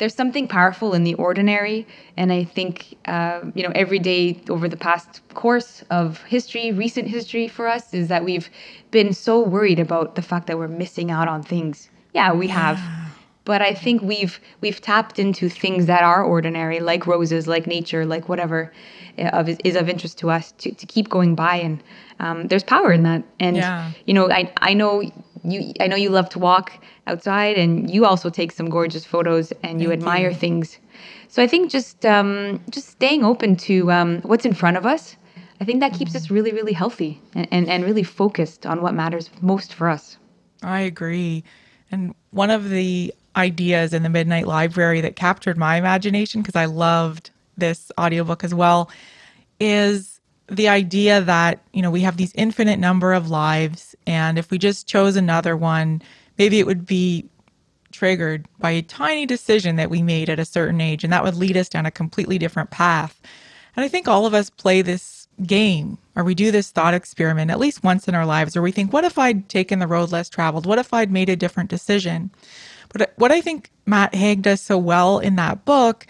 there's 0.00 0.14
something 0.14 0.48
powerful 0.48 0.94
in 0.94 1.04
the 1.04 1.14
ordinary. 1.14 1.86
And 2.16 2.32
I 2.32 2.42
think, 2.42 2.96
uh, 3.04 3.42
you 3.54 3.62
know, 3.62 3.70
every 3.74 3.98
day 3.98 4.40
over 4.48 4.66
the 4.66 4.76
past 4.76 5.20
course 5.34 5.84
of 5.90 6.22
history, 6.22 6.72
recent 6.72 7.06
history 7.06 7.46
for 7.46 7.68
us, 7.68 7.92
is 7.92 8.08
that 8.08 8.24
we've 8.24 8.48
been 8.90 9.12
so 9.12 9.38
worried 9.40 9.78
about 9.78 10.14
the 10.14 10.22
fact 10.22 10.46
that 10.46 10.58
we're 10.58 10.68
missing 10.68 11.10
out 11.10 11.28
on 11.28 11.42
things. 11.42 11.90
Yeah, 12.14 12.32
we 12.32 12.48
have. 12.48 12.80
But 13.44 13.62
I 13.62 13.74
think 13.74 14.02
we've 14.02 14.40
we've 14.60 14.80
tapped 14.80 15.18
into 15.18 15.48
things 15.48 15.86
that 15.86 16.02
are 16.02 16.22
ordinary, 16.24 16.80
like 16.80 17.06
roses, 17.06 17.46
like 17.46 17.66
nature, 17.66 18.06
like 18.06 18.28
whatever 18.28 18.72
uh, 19.18 19.22
of, 19.38 19.48
is 19.64 19.76
of 19.76 19.88
interest 19.88 20.18
to 20.18 20.30
us 20.30 20.52
to, 20.52 20.72
to 20.72 20.86
keep 20.86 21.08
going 21.08 21.34
by 21.34 21.56
and 21.56 21.82
um, 22.20 22.48
there's 22.48 22.62
power 22.62 22.92
in 22.92 23.02
that. 23.02 23.22
And 23.38 23.56
yeah. 23.56 23.92
you 24.06 24.14
know, 24.14 24.30
I 24.30 24.52
I 24.58 24.74
know 24.74 25.02
you 25.44 25.72
I 25.80 25.86
know 25.86 25.96
you 25.96 26.10
love 26.10 26.28
to 26.30 26.38
walk 26.38 26.72
outside, 27.06 27.56
and 27.56 27.90
you 27.90 28.04
also 28.04 28.30
take 28.30 28.52
some 28.52 28.68
gorgeous 28.70 29.04
photos, 29.04 29.52
and 29.52 29.60
Thank 29.62 29.82
you 29.82 29.92
admire 29.92 30.30
you. 30.30 30.36
things. 30.36 30.78
So 31.28 31.42
I 31.42 31.46
think 31.46 31.70
just 31.70 32.04
um, 32.04 32.60
just 32.70 32.88
staying 32.88 33.24
open 33.24 33.56
to 33.56 33.90
um, 33.92 34.20
what's 34.22 34.44
in 34.44 34.54
front 34.54 34.76
of 34.76 34.86
us. 34.86 35.16
I 35.60 35.64
think 35.66 35.80
that 35.80 35.92
keeps 35.92 36.16
us 36.16 36.30
really, 36.30 36.52
really 36.52 36.72
healthy 36.72 37.20
and, 37.34 37.46
and, 37.50 37.68
and 37.68 37.84
really 37.84 38.02
focused 38.02 38.64
on 38.64 38.80
what 38.80 38.94
matters 38.94 39.28
most 39.42 39.74
for 39.74 39.90
us. 39.90 40.16
I 40.62 40.80
agree. 40.80 41.44
And 41.90 42.14
one 42.30 42.50
of 42.50 42.70
the 42.70 43.12
ideas 43.36 43.92
in 43.92 44.02
the 44.02 44.08
Midnight 44.08 44.46
Library 44.46 45.02
that 45.02 45.16
captured 45.16 45.58
my 45.58 45.76
imagination, 45.76 46.40
because 46.40 46.56
I 46.56 46.64
loved 46.64 47.30
this 47.58 47.92
audiobook 48.00 48.42
as 48.42 48.54
well, 48.54 48.90
is 49.60 50.09
the 50.50 50.68
idea 50.68 51.20
that, 51.20 51.62
you 51.72 51.80
know, 51.82 51.90
we 51.90 52.00
have 52.00 52.16
these 52.16 52.32
infinite 52.34 52.78
number 52.78 53.12
of 53.12 53.30
lives. 53.30 53.94
And 54.06 54.38
if 54.38 54.50
we 54.50 54.58
just 54.58 54.86
chose 54.86 55.16
another 55.16 55.56
one, 55.56 56.02
maybe 56.38 56.58
it 56.58 56.66
would 56.66 56.84
be 56.84 57.24
triggered 57.92 58.46
by 58.58 58.70
a 58.70 58.82
tiny 58.82 59.26
decision 59.26 59.76
that 59.76 59.90
we 59.90 60.02
made 60.02 60.28
at 60.28 60.38
a 60.38 60.44
certain 60.44 60.80
age. 60.80 61.04
And 61.04 61.12
that 61.12 61.24
would 61.24 61.36
lead 61.36 61.56
us 61.56 61.68
down 61.68 61.86
a 61.86 61.90
completely 61.90 62.38
different 62.38 62.70
path. 62.70 63.20
And 63.76 63.84
I 63.84 63.88
think 63.88 64.08
all 64.08 64.26
of 64.26 64.34
us 64.34 64.50
play 64.50 64.82
this 64.82 65.28
game 65.46 65.98
or 66.16 66.24
we 66.24 66.34
do 66.34 66.50
this 66.50 66.70
thought 66.70 66.94
experiment 66.94 67.50
at 67.50 67.58
least 67.58 67.82
once 67.82 68.06
in 68.06 68.14
our 68.14 68.26
lives 68.26 68.54
where 68.54 68.62
we 68.62 68.72
think, 68.72 68.92
what 68.92 69.04
if 69.04 69.18
I'd 69.18 69.48
taken 69.48 69.78
the 69.78 69.86
road 69.86 70.12
less 70.12 70.28
traveled? 70.28 70.66
What 70.66 70.78
if 70.78 70.92
I'd 70.92 71.10
made 71.10 71.28
a 71.28 71.36
different 71.36 71.70
decision? 71.70 72.30
But 72.92 73.12
what 73.16 73.32
I 73.32 73.40
think 73.40 73.70
Matt 73.86 74.14
Haig 74.14 74.42
does 74.42 74.60
so 74.60 74.76
well 74.76 75.18
in 75.18 75.36
that 75.36 75.64
book 75.64 76.06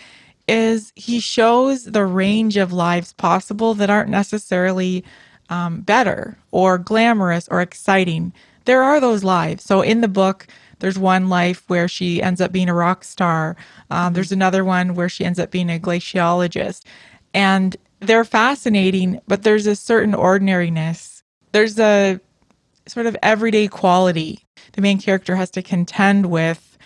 is 0.49 0.93
he 0.97 1.21
shows 1.21 1.85
the 1.85 2.05
range 2.05 2.57
of 2.57 2.73
lives 2.73 3.13
possible 3.13 3.75
that 3.75 3.91
aren't 3.91 4.11
necessarily 4.11 5.05
um, 5.49 5.81
better 5.81 6.39
or 6.51 6.79
glamorous 6.79 7.49
or 7.49 7.61
exciting. 7.61 8.33
There 8.65 8.83
are 8.83 9.01
those 9.01 9.25
lives. 9.25 9.65
So 9.65 9.81
in 9.81 10.01
the 10.01 10.09
book, 10.09 10.47
there's 10.79 10.99
one 10.99 11.29
life 11.29 11.65
where 11.69 11.89
she 11.89 12.23
ends 12.23 12.41
up 12.41 12.53
being 12.53 12.69
a 12.69 12.75
rock 12.75 13.05
star. 13.05 13.57
Um, 13.91 14.13
there's 14.13 14.33
another 14.33 14.65
one 14.65 14.95
where 14.95 15.09
she 15.09 15.25
ends 15.25 15.39
up 15.39 15.51
being 15.51 15.71
a 15.71 15.79
glaciologist. 15.79 16.85
And 17.35 17.77
they're 18.01 18.25
fascinating, 18.25 19.21
but 19.29 19.43
there's 19.43 19.67
a 19.67 19.77
certain 19.77 20.15
ordinariness. 20.15 21.23
There's 21.53 21.79
a 21.79 22.21
sort 22.87 23.07
of 23.07 23.17
everyday 23.23 23.69
quality 23.69 24.47
the 24.73 24.83
main 24.83 24.99
character 24.99 25.37
has 25.37 25.51
to 25.53 25.63
contend 25.63 26.27
with 26.27 26.79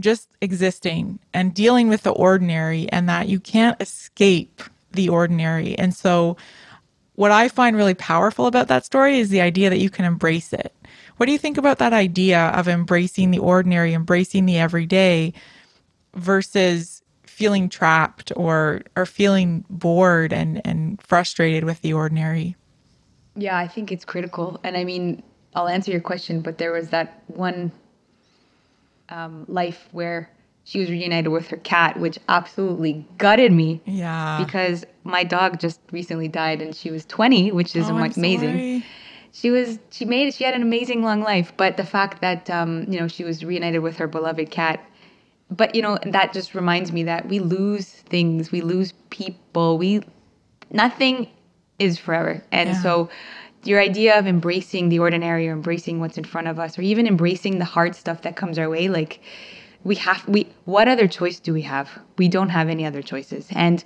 just 0.00 0.28
existing 0.40 1.18
and 1.32 1.54
dealing 1.54 1.88
with 1.88 2.02
the 2.02 2.10
ordinary 2.10 2.88
and 2.90 3.08
that 3.08 3.28
you 3.28 3.40
can't 3.40 3.80
escape 3.80 4.62
the 4.92 5.08
ordinary. 5.08 5.76
And 5.78 5.94
so, 5.94 6.36
what 7.16 7.30
I 7.30 7.48
find 7.48 7.76
really 7.76 7.94
powerful 7.94 8.46
about 8.46 8.66
that 8.68 8.84
story 8.84 9.18
is 9.18 9.28
the 9.28 9.40
idea 9.40 9.70
that 9.70 9.78
you 9.78 9.88
can 9.88 10.04
embrace 10.04 10.52
it. 10.52 10.74
What 11.16 11.26
do 11.26 11.32
you 11.32 11.38
think 11.38 11.56
about 11.56 11.78
that 11.78 11.92
idea 11.92 12.46
of 12.48 12.66
embracing 12.66 13.30
the 13.30 13.38
ordinary, 13.38 13.94
embracing 13.94 14.46
the 14.46 14.58
everyday 14.58 15.32
versus 16.14 17.02
feeling 17.22 17.68
trapped 17.68 18.32
or 18.36 18.82
or 18.96 19.06
feeling 19.06 19.64
bored 19.70 20.32
and 20.32 20.60
and 20.64 21.00
frustrated 21.02 21.64
with 21.64 21.80
the 21.82 21.92
ordinary? 21.92 22.56
Yeah, 23.36 23.56
I 23.56 23.68
think 23.68 23.92
it's 23.92 24.04
critical. 24.04 24.60
And 24.64 24.76
I 24.76 24.84
mean, 24.84 25.22
I'll 25.54 25.68
answer 25.68 25.92
your 25.92 26.00
question, 26.00 26.40
but 26.40 26.58
there 26.58 26.72
was 26.72 26.90
that 26.90 27.22
one 27.28 27.70
um, 29.08 29.44
life 29.48 29.88
where 29.92 30.30
she 30.64 30.80
was 30.80 30.90
reunited 30.90 31.30
with 31.30 31.48
her 31.48 31.58
cat, 31.58 31.98
which 32.00 32.18
absolutely 32.28 33.06
gutted 33.18 33.52
me. 33.52 33.82
Yeah. 33.84 34.42
Because 34.44 34.84
my 35.04 35.22
dog 35.22 35.60
just 35.60 35.80
recently 35.92 36.28
died 36.28 36.62
and 36.62 36.74
she 36.74 36.90
was 36.90 37.04
20, 37.04 37.52
which 37.52 37.76
is 37.76 37.88
oh, 37.88 37.96
amazing. 37.96 38.82
She 39.32 39.50
was 39.50 39.80
she 39.90 40.04
made 40.04 40.32
she 40.32 40.44
had 40.44 40.54
an 40.54 40.62
amazing 40.62 41.02
long 41.02 41.20
life, 41.20 41.52
but 41.56 41.76
the 41.76 41.84
fact 41.84 42.20
that 42.20 42.48
um, 42.48 42.86
you 42.88 43.00
know 43.00 43.08
she 43.08 43.24
was 43.24 43.44
reunited 43.44 43.82
with 43.82 43.96
her 43.96 44.06
beloved 44.06 44.52
cat, 44.52 44.80
but 45.50 45.74
you 45.74 45.82
know 45.82 45.98
that 46.06 46.32
just 46.32 46.54
reminds 46.54 46.92
me 46.92 47.02
that 47.02 47.28
we 47.28 47.40
lose 47.40 47.88
things, 47.88 48.52
we 48.52 48.60
lose 48.60 48.92
people, 49.10 49.76
we 49.76 50.02
nothing 50.70 51.28
is 51.80 51.98
forever, 51.98 52.44
and 52.52 52.70
yeah. 52.70 52.82
so 52.82 53.10
your 53.66 53.80
idea 53.80 54.18
of 54.18 54.26
embracing 54.26 54.88
the 54.88 54.98
ordinary 54.98 55.48
or 55.48 55.52
embracing 55.52 56.00
what's 56.00 56.18
in 56.18 56.24
front 56.24 56.48
of 56.48 56.58
us 56.58 56.78
or 56.78 56.82
even 56.82 57.06
embracing 57.06 57.58
the 57.58 57.64
hard 57.64 57.94
stuff 57.94 58.22
that 58.22 58.36
comes 58.36 58.58
our 58.58 58.68
way 58.68 58.88
like 58.88 59.20
we 59.84 59.94
have 59.96 60.26
we 60.26 60.48
what 60.64 60.88
other 60.88 61.06
choice 61.06 61.38
do 61.38 61.52
we 61.52 61.62
have? 61.62 61.88
We 62.18 62.28
don't 62.28 62.48
have 62.48 62.68
any 62.68 62.84
other 62.84 63.02
choices. 63.02 63.46
And 63.50 63.84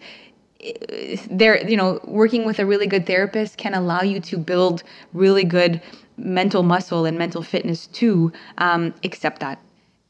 eh, 0.61 1.17
there 1.31 1.69
you 1.69 1.77
know 1.77 2.01
working 2.05 2.45
with 2.47 2.59
a 2.59 2.67
really 2.67 2.87
good 2.87 3.07
therapist 3.07 3.59
can 3.59 3.75
allow 3.75 4.03
you 4.03 4.21
to 4.21 4.39
build 4.39 4.83
really 5.13 5.45
good 5.45 5.83
mental 6.17 6.63
muscle 6.63 7.05
and 7.05 7.19
mental 7.19 7.43
fitness 7.43 7.87
to 7.87 8.33
um, 8.59 8.95
accept 9.05 9.41
that. 9.41 9.61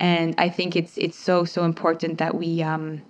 And 0.00 0.34
i 0.38 0.48
think 0.48 0.76
it's 0.76 0.96
it's 0.96 1.18
so 1.18 1.44
so 1.44 1.64
important 1.64 2.18
that 2.18 2.34
we 2.34 2.62
um, 2.62 3.02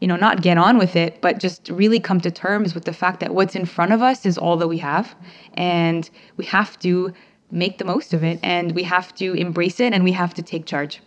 you 0.00 0.08
know, 0.08 0.16
not 0.16 0.42
get 0.42 0.58
on 0.58 0.78
with 0.78 0.96
it, 0.96 1.20
but 1.20 1.38
just 1.38 1.68
really 1.70 2.00
come 2.00 2.20
to 2.20 2.30
terms 2.30 2.74
with 2.74 2.84
the 2.84 2.92
fact 2.92 3.20
that 3.20 3.34
what's 3.34 3.54
in 3.54 3.64
front 3.64 3.92
of 3.92 4.02
us 4.02 4.26
is 4.26 4.36
all 4.36 4.56
that 4.56 4.68
we 4.68 4.78
have. 4.78 5.14
And 5.54 6.08
we 6.36 6.44
have 6.46 6.78
to 6.80 7.12
make 7.50 7.78
the 7.78 7.84
most 7.84 8.12
of 8.12 8.24
it 8.24 8.38
and 8.42 8.72
we 8.72 8.82
have 8.82 9.14
to 9.14 9.32
embrace 9.34 9.78
it 9.78 9.92
and 9.92 10.02
we 10.02 10.12
have 10.12 10.34
to 10.34 10.42
take 10.42 10.66
charge. 10.66 11.00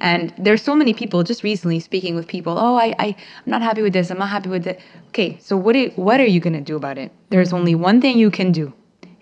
And 0.00 0.34
there's 0.36 0.60
so 0.62 0.74
many 0.74 0.92
people 0.92 1.22
just 1.22 1.42
recently 1.42 1.78
speaking 1.80 2.16
with 2.16 2.26
people, 2.26 2.58
oh, 2.58 2.76
I, 2.76 2.94
I, 2.98 3.06
I'm 3.06 3.14
not 3.46 3.62
happy 3.62 3.82
with 3.82 3.92
this, 3.92 4.10
I'm 4.10 4.18
not 4.18 4.28
happy 4.28 4.48
with 4.48 4.64
that. 4.64 4.80
Okay, 5.08 5.38
so 5.40 5.56
what, 5.56 5.76
what 5.96 6.20
are 6.20 6.26
you 6.26 6.40
going 6.40 6.54
to 6.54 6.60
do 6.60 6.76
about 6.76 6.98
it? 6.98 7.12
There's 7.30 7.52
only 7.52 7.74
one 7.74 8.00
thing 8.00 8.18
you 8.18 8.30
can 8.30 8.50
do. 8.52 8.72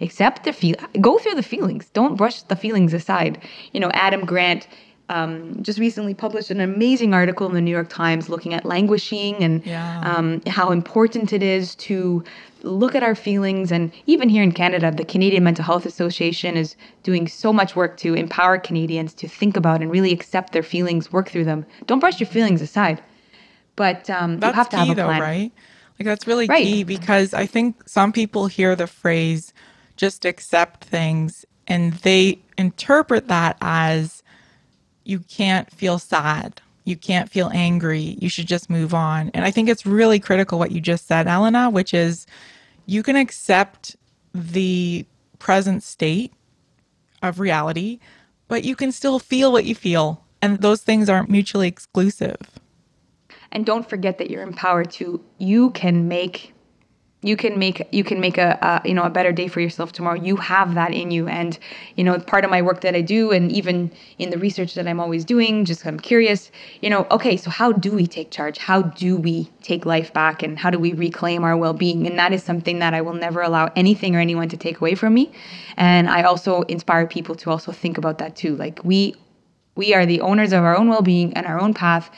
Accept 0.00 0.44
the 0.44 0.52
feel, 0.54 0.76
go 1.00 1.18
through 1.18 1.34
the 1.34 1.42
feelings. 1.42 1.90
Don't 1.90 2.16
brush 2.16 2.40
the 2.42 2.56
feelings 2.56 2.94
aside. 2.94 3.38
You 3.72 3.80
know, 3.80 3.90
Adam 3.92 4.24
Grant 4.24 4.66
um, 5.10 5.60
just 5.60 5.80
recently 5.80 6.14
published 6.14 6.50
an 6.50 6.60
amazing 6.60 7.12
article 7.12 7.46
in 7.48 7.52
the 7.52 7.60
New 7.60 7.70
York 7.70 7.88
Times 7.88 8.28
looking 8.28 8.54
at 8.54 8.64
languishing 8.64 9.34
and 9.42 9.66
yeah. 9.66 10.00
um, 10.02 10.40
how 10.46 10.70
important 10.70 11.32
it 11.32 11.42
is 11.42 11.74
to 11.76 12.22
look 12.62 12.94
at 12.94 13.02
our 13.02 13.16
feelings. 13.16 13.72
And 13.72 13.90
even 14.06 14.28
here 14.28 14.44
in 14.44 14.52
Canada, 14.52 14.92
the 14.92 15.04
Canadian 15.04 15.42
Mental 15.42 15.64
Health 15.64 15.84
Association 15.84 16.56
is 16.56 16.76
doing 17.02 17.26
so 17.26 17.52
much 17.52 17.74
work 17.74 17.96
to 17.98 18.14
empower 18.14 18.56
Canadians 18.56 19.12
to 19.14 19.26
think 19.26 19.56
about 19.56 19.82
and 19.82 19.90
really 19.90 20.12
accept 20.12 20.52
their 20.52 20.62
feelings, 20.62 21.12
work 21.12 21.28
through 21.28 21.44
them. 21.44 21.66
Don't 21.86 21.98
brush 21.98 22.20
your 22.20 22.28
feelings 22.28 22.62
aside. 22.62 23.02
But 23.74 24.08
um, 24.10 24.38
that's 24.38 24.52
you 24.52 24.56
have 24.56 24.68
to 24.68 24.76
key, 24.76 24.88
have 24.88 24.98
a 24.98 25.04
plan. 25.04 25.18
Though, 25.18 25.24
right? 25.24 25.52
Like 25.98 26.06
that's 26.06 26.26
really 26.28 26.46
right. 26.46 26.64
key 26.64 26.84
because 26.84 27.34
I 27.34 27.46
think 27.46 27.88
some 27.88 28.12
people 28.12 28.46
hear 28.46 28.76
the 28.76 28.86
phrase 28.86 29.52
just 29.96 30.24
accept 30.24 30.84
things 30.84 31.44
and 31.66 31.94
they 31.94 32.38
interpret 32.56 33.26
that 33.28 33.56
as 33.60 34.19
you 35.10 35.18
can't 35.28 35.68
feel 35.72 35.98
sad. 35.98 36.62
You 36.84 36.96
can't 36.96 37.28
feel 37.28 37.50
angry. 37.52 38.16
You 38.20 38.28
should 38.28 38.46
just 38.46 38.70
move 38.70 38.94
on. 38.94 39.30
And 39.34 39.44
I 39.44 39.50
think 39.50 39.68
it's 39.68 39.84
really 39.84 40.20
critical 40.20 40.56
what 40.56 40.70
you 40.70 40.80
just 40.80 41.08
said, 41.08 41.26
Elena, 41.26 41.68
which 41.68 41.92
is 41.92 42.26
you 42.86 43.02
can 43.02 43.16
accept 43.16 43.96
the 44.32 45.04
present 45.40 45.82
state 45.82 46.32
of 47.22 47.40
reality, 47.40 47.98
but 48.46 48.62
you 48.62 48.76
can 48.76 48.92
still 48.92 49.18
feel 49.18 49.50
what 49.50 49.64
you 49.64 49.74
feel. 49.74 50.24
And 50.40 50.60
those 50.60 50.80
things 50.80 51.08
aren't 51.08 51.28
mutually 51.28 51.66
exclusive. 51.66 52.38
And 53.50 53.66
don't 53.66 53.88
forget 53.88 54.18
that 54.18 54.30
you're 54.30 54.44
empowered 54.44 54.92
to, 54.92 55.20
you 55.38 55.70
can 55.70 56.06
make 56.06 56.54
you 57.22 57.36
can 57.36 57.58
make 57.58 57.86
you 57.92 58.02
can 58.02 58.18
make 58.18 58.38
a, 58.38 58.58
a, 58.62 58.88
you 58.88 58.94
know 58.94 59.02
a 59.02 59.10
better 59.10 59.32
day 59.32 59.46
for 59.46 59.60
yourself 59.60 59.92
tomorrow. 59.92 60.18
You 60.18 60.36
have 60.36 60.74
that 60.74 60.92
in 60.92 61.10
you. 61.10 61.28
And 61.28 61.58
you 61.96 62.04
know 62.04 62.18
part 62.18 62.44
of 62.44 62.50
my 62.50 62.62
work 62.62 62.80
that 62.80 62.94
i 62.94 63.00
do 63.00 63.30
and 63.30 63.52
even 63.52 63.90
in 64.18 64.30
the 64.30 64.38
research 64.38 64.74
that 64.74 64.86
i'm 64.88 65.00
always 65.00 65.24
doing 65.24 65.64
just 65.64 65.84
i'm 65.84 65.98
curious 65.98 66.50
you 66.80 66.88
know 66.88 67.06
okay 67.10 67.36
so 67.36 67.50
how 67.50 67.72
do 67.72 67.92
we 67.92 68.06
take 68.06 68.30
charge? 68.30 68.58
How 68.58 68.82
do 68.82 69.16
we 69.16 69.50
take 69.62 69.84
life 69.84 70.12
back? 70.12 70.42
And 70.42 70.58
how 70.58 70.70
do 70.70 70.78
we 70.78 70.92
reclaim 70.92 71.44
our 71.44 71.56
well-being? 71.56 72.06
And 72.06 72.18
that 72.18 72.32
is 72.32 72.42
something 72.42 72.78
that 72.78 72.94
i 72.94 73.00
will 73.00 73.14
never 73.14 73.42
allow 73.42 73.70
anything 73.76 74.16
or 74.16 74.20
anyone 74.20 74.48
to 74.48 74.56
take 74.56 74.80
away 74.80 74.94
from 74.94 75.14
me. 75.14 75.30
And 75.76 76.08
i 76.08 76.22
also 76.22 76.62
inspire 76.62 77.06
people 77.06 77.34
to 77.36 77.50
also 77.50 77.72
think 77.72 77.98
about 77.98 78.18
that 78.18 78.36
too. 78.36 78.56
Like 78.56 78.80
we 78.84 79.14
we 79.74 79.94
are 79.94 80.06
the 80.06 80.20
owners 80.20 80.52
of 80.52 80.62
our 80.64 80.76
own 80.76 80.88
well-being 80.88 81.32
and 81.34 81.46
our 81.46 81.60
own 81.60 81.74
path 81.74 82.10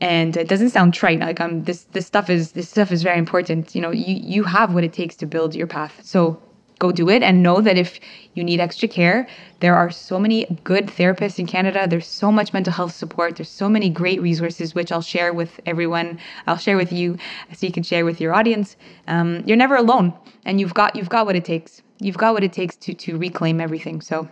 and 0.00 0.36
it 0.36 0.48
doesn't 0.48 0.70
sound 0.70 0.92
trite 0.92 1.20
like 1.20 1.40
i'm 1.40 1.64
this 1.64 1.84
this 1.92 2.06
stuff 2.06 2.28
is 2.28 2.52
this 2.52 2.68
stuff 2.68 2.92
is 2.92 3.02
very 3.02 3.18
important. 3.18 3.74
You 3.74 3.80
know 3.80 3.90
you 3.90 4.14
you 4.14 4.44
have 4.44 4.74
what 4.74 4.84
it 4.84 4.92
takes 4.92 5.16
to 5.16 5.26
build 5.26 5.54
your 5.54 5.66
path. 5.66 6.00
So 6.02 6.40
go 6.78 6.92
do 6.92 7.08
it 7.08 7.22
and 7.22 7.42
know 7.42 7.62
that 7.62 7.78
if 7.78 7.98
you 8.34 8.44
need 8.44 8.60
extra 8.60 8.86
care 8.86 9.26
there 9.60 9.74
are 9.74 9.90
so 9.90 10.18
many 10.18 10.44
good 10.62 10.88
therapists 10.88 11.38
in 11.38 11.46
canada. 11.46 11.86
There's 11.88 12.06
so 12.06 12.30
much 12.30 12.52
mental 12.52 12.72
health 12.72 12.94
support. 12.94 13.36
There's 13.36 13.48
so 13.48 13.68
many 13.70 13.88
great 13.88 14.20
resources 14.20 14.74
which 14.74 14.92
i'll 14.92 15.00
share 15.00 15.32
with 15.32 15.58
everyone. 15.64 16.18
I'll 16.46 16.58
share 16.58 16.76
with 16.76 16.92
you 16.92 17.16
so 17.54 17.66
you 17.66 17.72
can 17.72 17.82
share 17.82 18.04
with 18.04 18.20
your 18.20 18.34
audience. 18.34 18.76
Um, 19.08 19.42
you're 19.46 19.56
never 19.56 19.76
alone 19.76 20.12
and 20.44 20.60
you've 20.60 20.74
got 20.74 20.94
you've 20.94 21.08
got 21.08 21.24
what 21.24 21.36
it 21.36 21.44
takes. 21.46 21.80
You've 22.00 22.18
got 22.18 22.34
what 22.34 22.44
it 22.44 22.52
takes 22.52 22.76
to 22.76 22.92
to 22.92 23.16
reclaim 23.16 23.62
everything. 23.62 24.02
So 24.02 24.28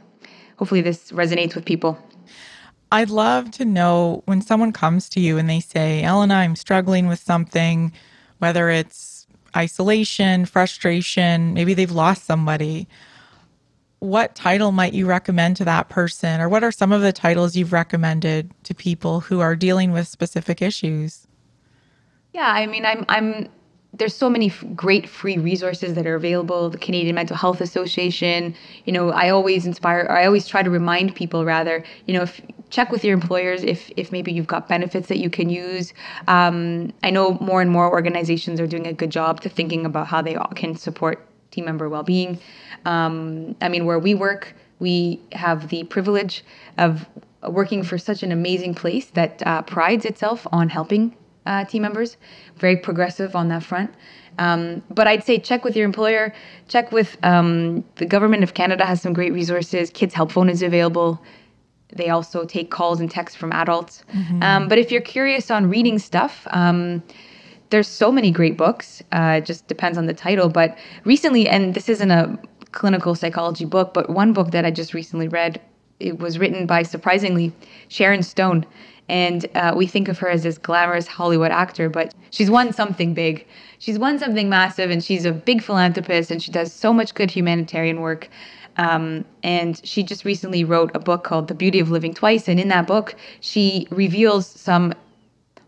hopefully 0.58 0.82
this 0.82 1.10
resonates 1.12 1.54
with 1.54 1.64
people 1.64 1.98
I'd 2.94 3.10
love 3.10 3.50
to 3.52 3.64
know 3.64 4.22
when 4.26 4.40
someone 4.40 4.70
comes 4.70 5.08
to 5.10 5.20
you 5.20 5.36
and 5.36 5.50
they 5.50 5.58
say, 5.58 6.04
Elena, 6.04 6.34
I'm 6.34 6.54
struggling 6.54 7.08
with 7.08 7.18
something, 7.18 7.92
whether 8.38 8.70
it's 8.70 9.26
isolation, 9.56 10.46
frustration, 10.46 11.54
maybe 11.54 11.74
they've 11.74 11.90
lost 11.90 12.24
somebody. 12.24 12.86
What 13.98 14.36
title 14.36 14.70
might 14.70 14.94
you 14.94 15.06
recommend 15.06 15.56
to 15.56 15.64
that 15.64 15.88
person? 15.88 16.40
Or 16.40 16.48
what 16.48 16.62
are 16.62 16.70
some 16.70 16.92
of 16.92 17.02
the 17.02 17.12
titles 17.12 17.56
you've 17.56 17.72
recommended 17.72 18.52
to 18.62 18.76
people 18.76 19.18
who 19.18 19.40
are 19.40 19.56
dealing 19.56 19.90
with 19.90 20.06
specific 20.06 20.62
issues? 20.62 21.26
Yeah, 22.32 22.46
I 22.46 22.66
mean, 22.66 22.86
I'm, 22.86 23.04
I'm, 23.08 23.48
there's 23.96 24.14
so 24.14 24.28
many 24.28 24.48
f- 24.48 24.64
great 24.74 25.08
free 25.08 25.38
resources 25.38 25.94
that 25.94 26.06
are 26.06 26.14
available. 26.14 26.70
The 26.70 26.78
canadian 26.78 27.14
mental 27.14 27.36
health 27.36 27.60
association 27.60 28.54
you 28.84 28.92
know 28.92 29.10
i 29.10 29.28
always 29.30 29.66
inspire 29.66 30.06
i 30.10 30.24
always 30.26 30.46
try 30.46 30.62
to 30.62 30.70
remind 30.70 31.14
people 31.14 31.44
rather 31.44 31.84
you 32.06 32.14
know 32.14 32.22
if 32.22 32.40
check 32.70 32.90
with 32.90 33.04
your 33.04 33.14
employers 33.14 33.62
if 33.62 33.90
if 33.96 34.12
maybe 34.12 34.32
you've 34.32 34.46
got 34.46 34.68
benefits 34.68 35.08
that 35.08 35.18
you 35.18 35.30
can 35.30 35.48
use. 35.48 35.92
Um, 36.28 36.92
i 37.02 37.10
know 37.10 37.38
more 37.40 37.60
and 37.62 37.70
more 37.70 37.90
organizations 37.90 38.60
are 38.60 38.66
doing 38.66 38.86
a 38.86 38.92
good 38.92 39.10
job 39.10 39.40
to 39.42 39.48
thinking 39.48 39.86
about 39.86 40.06
how 40.08 40.22
they 40.22 40.36
can 40.54 40.74
support 40.76 41.26
team 41.50 41.64
member 41.66 41.88
well-being. 41.88 42.38
Um, 42.84 43.56
i 43.60 43.68
mean 43.68 43.84
where 43.86 43.98
we 43.98 44.14
work 44.14 44.54
we 44.80 45.20
have 45.32 45.68
the 45.68 45.84
privilege 45.84 46.44
of 46.78 47.06
working 47.48 47.82
for 47.82 47.98
such 47.98 48.22
an 48.22 48.32
amazing 48.32 48.74
place 48.74 49.06
that 49.10 49.42
uh, 49.46 49.62
prides 49.62 50.04
itself 50.04 50.46
on 50.50 50.68
helping 50.68 51.14
uh, 51.46 51.64
team 51.64 51.82
members, 51.82 52.16
very 52.56 52.76
progressive 52.76 53.34
on 53.36 53.48
that 53.48 53.62
front. 53.62 53.92
Um, 54.38 54.82
but 54.90 55.06
I'd 55.06 55.22
say 55.22 55.38
check 55.38 55.64
with 55.64 55.76
your 55.76 55.84
employer, 55.84 56.34
check 56.68 56.90
with 56.92 57.16
um, 57.22 57.84
the 57.96 58.06
government 58.06 58.42
of 58.42 58.54
Canada 58.54 58.84
has 58.84 59.00
some 59.00 59.12
great 59.12 59.32
resources. 59.32 59.90
Kids 59.90 60.14
Help 60.14 60.32
Phone 60.32 60.48
is 60.48 60.62
available. 60.62 61.22
They 61.94 62.08
also 62.08 62.44
take 62.44 62.70
calls 62.70 63.00
and 63.00 63.10
texts 63.10 63.38
from 63.38 63.52
adults. 63.52 64.02
Mm-hmm. 64.12 64.42
Um, 64.42 64.68
but 64.68 64.78
if 64.78 64.90
you're 64.90 65.00
curious 65.00 65.50
on 65.50 65.70
reading 65.70 65.98
stuff, 65.98 66.46
um, 66.50 67.02
there's 67.70 67.86
so 67.86 68.10
many 68.10 68.30
great 68.30 68.56
books. 68.56 69.02
Uh, 69.12 69.38
it 69.38 69.46
just 69.46 69.66
depends 69.68 69.96
on 69.96 70.06
the 70.06 70.14
title. 70.14 70.48
But 70.48 70.76
recently, 71.04 71.48
and 71.48 71.74
this 71.74 71.88
isn't 71.88 72.10
a 72.10 72.38
clinical 72.72 73.14
psychology 73.14 73.64
book, 73.64 73.94
but 73.94 74.10
one 74.10 74.32
book 74.32 74.50
that 74.50 74.64
I 74.64 74.72
just 74.72 74.94
recently 74.94 75.28
read, 75.28 75.60
it 76.00 76.18
was 76.18 76.38
written 76.38 76.66
by 76.66 76.82
surprisingly 76.82 77.52
Sharon 77.88 78.22
Stone 78.22 78.66
and 79.08 79.46
uh, 79.54 79.74
we 79.76 79.86
think 79.86 80.08
of 80.08 80.18
her 80.18 80.28
as 80.28 80.42
this 80.42 80.58
glamorous 80.58 81.06
Hollywood 81.06 81.50
actor, 81.50 81.88
but 81.88 82.14
she's 82.30 82.50
won 82.50 82.72
something 82.72 83.14
big. 83.14 83.46
She's 83.78 83.98
won 83.98 84.18
something 84.18 84.48
massive, 84.48 84.90
and 84.90 85.04
she's 85.04 85.24
a 85.24 85.32
big 85.32 85.62
philanthropist, 85.62 86.30
and 86.30 86.42
she 86.42 86.50
does 86.50 86.72
so 86.72 86.92
much 86.92 87.14
good 87.14 87.30
humanitarian 87.30 88.00
work. 88.00 88.30
Um, 88.76 89.24
and 89.42 89.80
she 89.84 90.02
just 90.02 90.24
recently 90.24 90.64
wrote 90.64 90.90
a 90.94 90.98
book 90.98 91.22
called 91.22 91.48
The 91.48 91.54
Beauty 91.54 91.80
of 91.80 91.90
Living 91.90 92.14
Twice. 92.14 92.48
And 92.48 92.58
in 92.58 92.68
that 92.68 92.86
book, 92.86 93.14
she 93.40 93.86
reveals 93.90 94.46
some 94.46 94.94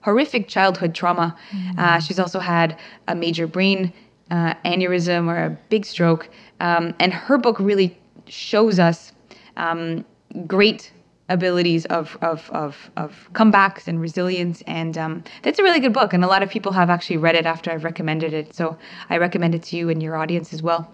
horrific 0.00 0.48
childhood 0.48 0.94
trauma. 0.94 1.36
Mm-hmm. 1.50 1.78
Uh, 1.78 2.00
she's 2.00 2.18
also 2.18 2.40
had 2.40 2.78
a 3.06 3.14
major 3.14 3.46
brain 3.46 3.92
uh, 4.30 4.54
aneurysm 4.64 5.28
or 5.28 5.44
a 5.44 5.50
big 5.68 5.84
stroke. 5.84 6.28
Um, 6.60 6.94
and 6.98 7.12
her 7.12 7.38
book 7.38 7.60
really 7.60 7.96
shows 8.26 8.78
us 8.78 9.12
um, 9.56 10.04
great 10.46 10.90
abilities 11.28 11.84
of, 11.86 12.16
of, 12.22 12.48
of, 12.50 12.90
of 12.96 13.28
comebacks 13.32 13.88
and 13.88 14.00
resilience. 14.00 14.62
And 14.66 14.96
um, 14.96 15.24
that's 15.42 15.58
a 15.58 15.62
really 15.62 15.80
good 15.80 15.92
book. 15.92 16.12
And 16.12 16.22
a 16.24 16.28
lot 16.28 16.42
of 16.42 16.50
people 16.50 16.72
have 16.72 16.90
actually 16.90 17.16
read 17.16 17.34
it 17.34 17.46
after 17.46 17.70
I've 17.70 17.84
recommended 17.84 18.32
it. 18.32 18.54
So 18.54 18.78
I 19.10 19.18
recommend 19.18 19.54
it 19.54 19.62
to 19.64 19.76
you 19.76 19.88
and 19.88 20.02
your 20.02 20.16
audience 20.16 20.52
as 20.52 20.62
well. 20.62 20.90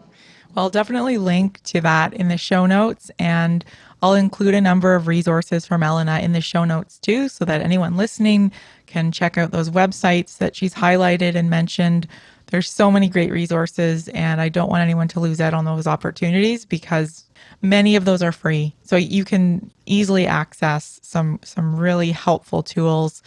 Well, 0.55 0.65
I'll 0.67 0.71
definitely 0.71 1.19
link 1.19 1.63
to 1.65 1.81
that 1.83 2.13
in 2.15 2.29
the 2.29 2.37
show 2.37 2.67
notes. 2.67 3.11
And 3.19 3.65
I'll 4.03 4.15
include 4.15 4.55
a 4.55 4.61
number 4.61 4.95
of 4.95 5.07
resources 5.07 5.67
from 5.67 5.83
Elena 5.83 6.19
in 6.19 6.33
the 6.33 6.41
show 6.41 6.65
notes 6.65 6.99
too, 6.99 7.29
so 7.29 7.45
that 7.45 7.61
anyone 7.61 7.97
listening 7.97 8.53
can 8.87 9.13
check 9.13 9.39
out 9.39 9.53
those 9.53 9.71
websites 9.71 10.39
that 10.39 10.57
she's 10.57 10.75
highlighted 10.75 11.35
and 11.35 11.49
mentioned. 11.49 12.09
There's 12.53 12.71
so 12.71 12.91
many 12.91 13.09
great 13.09 13.33
resources, 13.33 14.09
and 14.09 14.41
I 14.41 14.49
don't 14.49 14.71
want 14.71 14.83
anyone 14.83 15.09
to 15.09 15.21
lose 15.21 15.41
out 15.41 15.55
on 15.55 15.65
those 15.65 15.87
opportunities 15.89 16.65
because 16.65 17.25
Many 17.63 17.95
of 17.95 18.05
those 18.05 18.23
are 18.23 18.33
free. 18.33 18.75
So 18.83 18.97
you 18.97 19.25
can 19.25 19.71
easily 19.87 20.27
access 20.27 20.99
some 21.03 21.39
some 21.45 21.77
really 21.77 22.11
helpful 22.11 22.63
tools. 22.65 23.23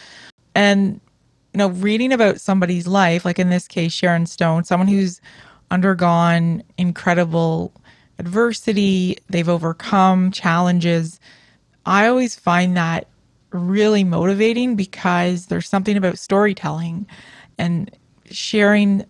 And 0.54 1.00
you 1.54 1.58
know, 1.58 1.70
reading 1.70 2.12
about 2.12 2.42
somebody's 2.42 2.86
life, 2.86 3.24
like 3.24 3.40
in 3.40 3.50
this 3.50 3.66
case 3.66 3.94
Sharon 3.94 4.26
Stone, 4.26 4.66
someone 4.66 4.90
who's 4.90 5.22
undergone 5.72 6.64
incredible 6.78 7.72
adversity, 8.20 9.18
they've 9.30 9.48
overcome 9.48 10.32
challenges. 10.32 11.20
I 11.86 12.08
always 12.08 12.36
find 12.36 12.76
that 12.76 13.08
really 13.52 14.04
motivating 14.04 14.76
because 14.76 15.46
there's 15.46 15.70
something 15.70 15.96
about 15.96 16.20
storytelling 16.20 17.08
and 17.58 17.90
sharing 18.30 19.06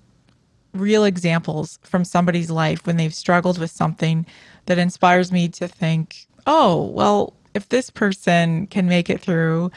real 0.75 1.03
examples 1.03 1.79
from 1.83 2.03
somebody's 2.05 2.51
life 2.51 2.85
when 2.85 2.97
they've 2.97 3.13
struggled 3.13 3.57
with 3.57 3.71
something 3.71 4.25
that 4.65 4.77
inspires 4.77 5.31
me 5.31 5.47
to 5.49 5.67
think, 5.67 6.27
oh, 6.47 6.85
well, 6.85 7.33
if 7.53 7.69
this 7.69 7.89
person 7.89 8.67
can 8.67 8.87
make 8.87 9.09
it 9.09 9.21
through, 9.21 9.71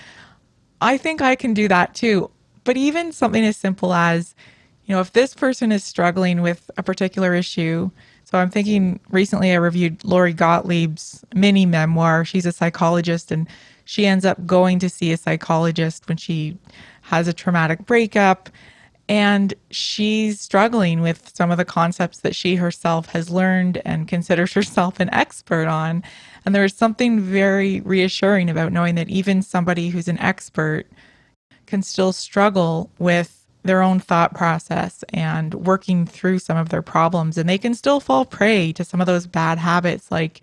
I 0.80 0.96
think 0.96 1.20
I 1.22 1.34
can 1.34 1.54
do 1.54 1.68
that 1.68 1.94
too. 1.94 2.30
But 2.64 2.76
even 2.76 3.12
something 3.12 3.44
as 3.44 3.56
simple 3.56 3.94
as, 3.94 4.34
you 4.84 4.94
know, 4.94 5.00
if 5.00 5.12
this 5.12 5.34
person 5.34 5.72
is 5.72 5.84
struggling 5.84 6.42
with 6.42 6.70
a 6.76 6.82
particular 6.82 7.34
issue, 7.34 7.90
so 8.24 8.37
I'm 8.37 8.50
thinking 8.50 9.00
recently 9.11 9.52
I 9.52 9.56
reviewed 9.56 10.04
Lori 10.04 10.34
Gottlieb's 10.34 11.24
mini 11.34 11.64
memoir. 11.64 12.26
She's 12.26 12.44
a 12.44 12.52
psychologist 12.52 13.30
and 13.32 13.48
she 13.87 14.04
ends 14.04 14.26
up 14.26 14.44
going 14.44 14.78
to 14.80 14.90
see 14.90 15.12
a 15.12 15.16
psychologist 15.16 16.08
when 16.08 16.18
she 16.18 16.58
has 17.02 17.26
a 17.26 17.32
traumatic 17.32 17.87
breakup 17.87 18.50
and 19.08 19.54
she's 19.70 20.40
struggling 20.40 21.00
with 21.00 21.34
some 21.34 21.50
of 21.50 21.56
the 21.56 21.64
concepts 21.64 22.20
that 22.20 22.36
she 22.36 22.56
herself 22.56 23.06
has 23.06 23.30
learned 23.30 23.80
and 23.84 24.06
considers 24.06 24.52
herself 24.52 25.00
an 25.00 25.12
expert 25.14 25.66
on. 25.66 26.02
And 26.44 26.54
there 26.54 26.64
is 26.64 26.74
something 26.74 27.20
very 27.20 27.80
reassuring 27.80 28.50
about 28.50 28.72
knowing 28.72 28.96
that 28.96 29.08
even 29.08 29.40
somebody 29.40 29.88
who's 29.88 30.08
an 30.08 30.18
expert 30.18 30.86
can 31.66 31.82
still 31.82 32.12
struggle 32.12 32.90
with 32.98 33.46
their 33.62 33.82
own 33.82 33.98
thought 33.98 34.34
process 34.34 35.02
and 35.10 35.54
working 35.54 36.06
through 36.06 36.38
some 36.38 36.56
of 36.56 36.68
their 36.68 36.82
problems. 36.82 37.38
And 37.38 37.48
they 37.48 37.58
can 37.58 37.74
still 37.74 38.00
fall 38.00 38.24
prey 38.26 38.72
to 38.72 38.84
some 38.84 39.00
of 39.00 39.06
those 39.06 39.26
bad 39.26 39.58
habits, 39.58 40.10
like 40.10 40.42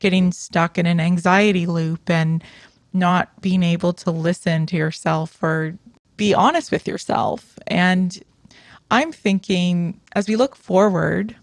getting 0.00 0.32
stuck 0.32 0.76
in 0.76 0.84
an 0.84 1.00
anxiety 1.00 1.66
loop 1.66 2.10
and 2.10 2.44
not 2.92 3.40
being 3.40 3.62
able 3.62 3.94
to 3.94 4.10
listen 4.10 4.66
to 4.66 4.76
yourself 4.76 5.42
or 5.42 5.78
be 6.16 6.34
honest 6.34 6.70
with 6.70 6.86
yourself. 6.86 7.58
And 7.66 8.22
I'm 8.90 9.12
thinking 9.12 10.00
as 10.14 10.28
we 10.28 10.36
look 10.36 10.56
forward 10.56 11.36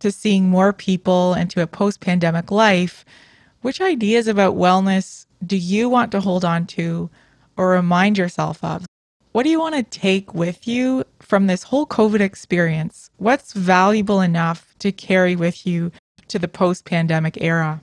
to 0.00 0.10
seeing 0.12 0.48
more 0.48 0.72
people 0.72 1.34
into 1.34 1.62
a 1.62 1.66
post 1.66 2.00
pandemic 2.00 2.50
life, 2.50 3.04
which 3.62 3.80
ideas 3.80 4.28
about 4.28 4.56
wellness 4.56 5.26
do 5.44 5.56
you 5.56 5.88
want 5.88 6.12
to 6.12 6.20
hold 6.20 6.44
on 6.44 6.66
to 6.66 7.10
or 7.56 7.70
remind 7.70 8.18
yourself 8.18 8.62
of? 8.62 8.86
what 9.36 9.42
do 9.42 9.50
you 9.50 9.60
want 9.60 9.74
to 9.74 9.82
take 9.82 10.32
with 10.32 10.66
you 10.66 11.04
from 11.20 11.46
this 11.46 11.62
whole 11.62 11.84
COVID 11.86 12.20
experience? 12.20 13.10
What's 13.18 13.52
valuable 13.52 14.22
enough 14.22 14.74
to 14.78 14.90
carry 14.90 15.36
with 15.36 15.66
you 15.66 15.92
to 16.28 16.38
the 16.38 16.48
post 16.48 16.86
pandemic 16.86 17.36
era? 17.42 17.82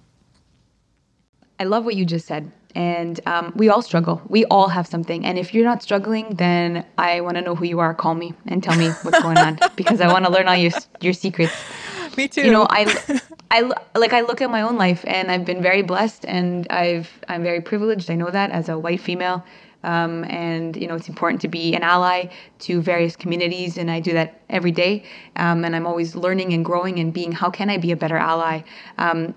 I 1.60 1.65
love 1.65 1.86
what 1.86 1.93
you 1.93 2.08
just 2.08 2.25
said. 2.25 2.51
And 2.76 3.20
um, 3.28 3.54
we 3.56 3.70
all 3.70 3.82
struggle. 3.82 4.22
We 4.28 4.46
all 4.46 4.68
have 4.68 4.88
something. 4.88 5.26
And 5.26 5.38
if 5.38 5.54
you're 5.54 5.66
not 5.66 5.84
struggling, 5.84 6.36
then 6.36 6.86
I 6.98 7.22
want 7.22 7.36
to 7.36 7.42
know 7.42 7.56
who 7.56 7.66
you 7.66 7.80
are. 7.80 7.94
Call 7.94 8.16
me 8.16 8.34
and 8.48 8.64
tell 8.64 8.76
me 8.76 8.90
what's 9.04 9.22
going 9.22 9.38
on 9.38 9.60
because 9.76 10.02
I 10.02 10.12
want 10.12 10.26
to 10.26 10.32
learn 10.32 10.48
all 10.48 10.56
your 10.56 10.72
your 11.02 11.14
secrets. 11.14 11.54
Me 12.18 12.28
too. 12.28 12.42
You 12.42 12.52
know, 12.52 12.68
I, 12.70 13.20
I 13.52 13.62
like 13.96 14.14
I 14.14 14.22
look 14.22 14.42
at 14.42 14.50
my 14.50 14.62
own 14.62 14.78
life, 14.78 15.04
and 15.08 15.32
I've 15.32 15.46
been 15.46 15.62
very 15.62 15.82
blessed, 15.82 16.26
and 16.26 16.68
I've 16.70 17.10
I'm 17.28 17.44
very 17.44 17.62
privileged. 17.62 18.10
I 18.10 18.16
know 18.16 18.30
that 18.30 18.52
as 18.52 18.70
a 18.70 18.78
white 18.78 19.02
female. 19.02 19.44
Um, 19.86 20.24
and 20.26 20.78
you 20.78 20.88
know 20.88 20.96
it's 20.96 21.10
important 21.10 21.42
to 21.42 21.50
be 21.50 21.76
an 21.76 21.84
ally 21.84 22.30
to 22.60 22.82
various 22.82 23.18
communities 23.18 23.78
and 23.78 23.92
i 23.92 24.00
do 24.00 24.14
that 24.14 24.40
every 24.50 24.72
day 24.72 25.04
um, 25.36 25.66
and 25.66 25.76
i'm 25.76 25.86
always 25.86 26.16
learning 26.16 26.54
and 26.54 26.64
growing 26.64 27.00
and 27.00 27.12
being 27.12 27.34
how 27.34 27.50
can 27.50 27.70
i 27.70 27.76
be 27.76 27.92
a 27.92 27.98
better 27.98 28.16
ally 28.16 28.62
um, 28.98 29.36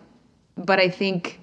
but 0.56 0.78
i 0.78 0.88
think 0.88 1.40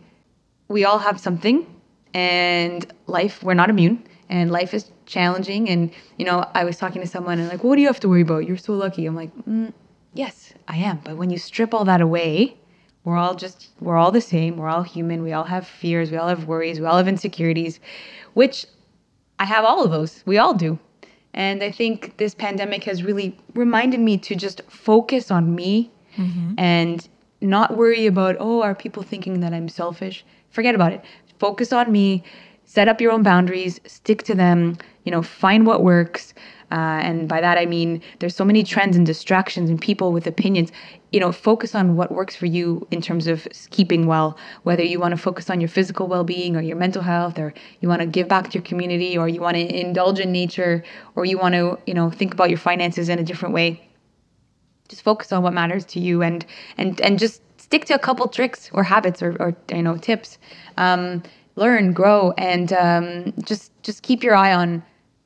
we 0.69 0.85
all 0.85 0.99
have 0.99 1.19
something 1.19 1.67
and 2.13 2.91
life 3.07 3.43
we're 3.43 3.53
not 3.53 3.69
immune 3.69 4.03
and 4.29 4.51
life 4.51 4.73
is 4.73 4.91
challenging 5.05 5.69
and 5.69 5.91
you 6.17 6.25
know 6.25 6.45
i 6.53 6.63
was 6.63 6.77
talking 6.77 7.01
to 7.01 7.07
someone 7.07 7.39
and 7.39 7.49
like 7.49 7.63
what 7.63 7.75
do 7.75 7.81
you 7.81 7.87
have 7.87 7.99
to 7.99 8.09
worry 8.09 8.21
about 8.21 8.47
you're 8.47 8.57
so 8.57 8.73
lucky 8.73 9.05
i'm 9.05 9.15
like 9.15 9.35
mm, 9.45 9.71
yes 10.13 10.53
i 10.67 10.77
am 10.77 10.99
but 11.03 11.17
when 11.17 11.29
you 11.29 11.37
strip 11.37 11.73
all 11.73 11.85
that 11.85 12.01
away 12.01 12.55
we're 13.03 13.17
all 13.17 13.35
just 13.35 13.69
we're 13.81 13.97
all 13.97 14.11
the 14.11 14.21
same 14.21 14.57
we're 14.57 14.69
all 14.69 14.83
human 14.83 15.23
we 15.23 15.33
all 15.33 15.43
have 15.43 15.67
fears 15.67 16.11
we 16.11 16.17
all 16.17 16.29
have 16.29 16.45
worries 16.45 16.79
we 16.79 16.85
all 16.85 16.97
have 16.97 17.07
insecurities 17.07 17.79
which 18.33 18.65
I 19.39 19.45
have 19.45 19.65
all 19.65 19.83
of 19.83 19.91
those. 19.91 20.23
We 20.25 20.37
all 20.37 20.53
do. 20.53 20.79
And 21.33 21.63
I 21.63 21.71
think 21.71 22.17
this 22.17 22.35
pandemic 22.35 22.83
has 22.83 23.03
really 23.03 23.37
reminded 23.55 23.99
me 23.99 24.17
to 24.19 24.35
just 24.35 24.61
focus 24.69 25.31
on 25.31 25.55
me 25.55 25.91
mm-hmm. 26.15 26.53
and 26.57 27.07
not 27.41 27.75
worry 27.75 28.05
about, 28.05 28.37
oh, 28.39 28.61
are 28.61 28.75
people 28.75 29.03
thinking 29.03 29.39
that 29.39 29.53
I'm 29.53 29.67
selfish? 29.67 30.23
Forget 30.51 30.75
about 30.75 30.93
it. 30.93 31.03
Focus 31.39 31.73
on 31.73 31.91
me, 31.91 32.23
set 32.65 32.87
up 32.87 33.01
your 33.01 33.11
own 33.11 33.23
boundaries, 33.23 33.79
stick 33.85 34.23
to 34.23 34.35
them, 34.35 34.77
you 35.03 35.11
know, 35.11 35.21
find 35.21 35.65
what 35.65 35.83
works. 35.83 36.33
Uh, 36.71 36.99
and 37.03 37.29
by 37.29 37.39
that 37.39 37.57
I 37.59 37.67
mean 37.67 38.01
there's 38.17 38.35
so 38.35 38.43
many 38.43 38.63
trends 38.63 38.97
and 38.97 39.05
distractions 39.05 39.69
and 39.69 39.79
people 39.79 40.11
with 40.11 40.25
opinions. 40.25 40.71
You 41.11 41.19
know, 41.19 41.31
focus 41.31 41.75
on 41.75 41.95
what 41.95 42.11
works 42.11 42.35
for 42.35 42.47
you 42.47 42.87
in 42.89 42.99
terms 42.99 43.27
of 43.27 43.47
keeping 43.69 44.07
well. 44.07 44.35
Whether 44.63 44.83
you 44.83 44.99
want 44.99 45.11
to 45.11 45.17
focus 45.17 45.49
on 45.51 45.61
your 45.61 45.67
physical 45.69 46.07
well-being 46.07 46.55
or 46.55 46.61
your 46.61 46.77
mental 46.77 47.03
health, 47.03 47.37
or 47.37 47.53
you 47.81 47.89
want 47.89 48.01
to 48.01 48.07
give 48.07 48.27
back 48.27 48.49
to 48.49 48.53
your 48.55 48.63
community, 48.63 49.15
or 49.15 49.27
you 49.27 49.39
want 49.39 49.55
to 49.55 49.79
indulge 49.79 50.19
in 50.19 50.31
nature, 50.31 50.83
or 51.15 51.25
you 51.25 51.37
want 51.37 51.53
to, 51.53 51.77
you 51.85 51.93
know, 51.93 52.09
think 52.09 52.33
about 52.33 52.49
your 52.49 52.57
finances 52.57 53.09
in 53.09 53.19
a 53.19 53.23
different 53.23 53.53
way. 53.53 53.87
Just 54.87 55.03
focus 55.03 55.31
on 55.31 55.43
what 55.43 55.53
matters 55.53 55.85
to 55.85 55.99
you, 55.99 56.23
and 56.23 56.43
and 56.77 56.99
and 57.01 57.19
just 57.19 57.41
stick 57.63 57.85
to 57.85 57.93
a 57.93 57.99
couple 57.99 58.27
tricks 58.27 58.69
or 58.73 58.83
habits 58.83 59.23
or, 59.23 59.31
or 59.39 59.55
you 59.73 59.83
know 59.83 59.97
tips. 59.97 60.37
Um, 60.77 61.23
learn, 61.55 61.93
grow, 61.93 62.33
and 62.37 62.73
um, 62.73 63.33
just 63.43 63.71
just 63.83 64.03
keep 64.03 64.23
your 64.23 64.35
eye 64.35 64.53
on 64.53 64.83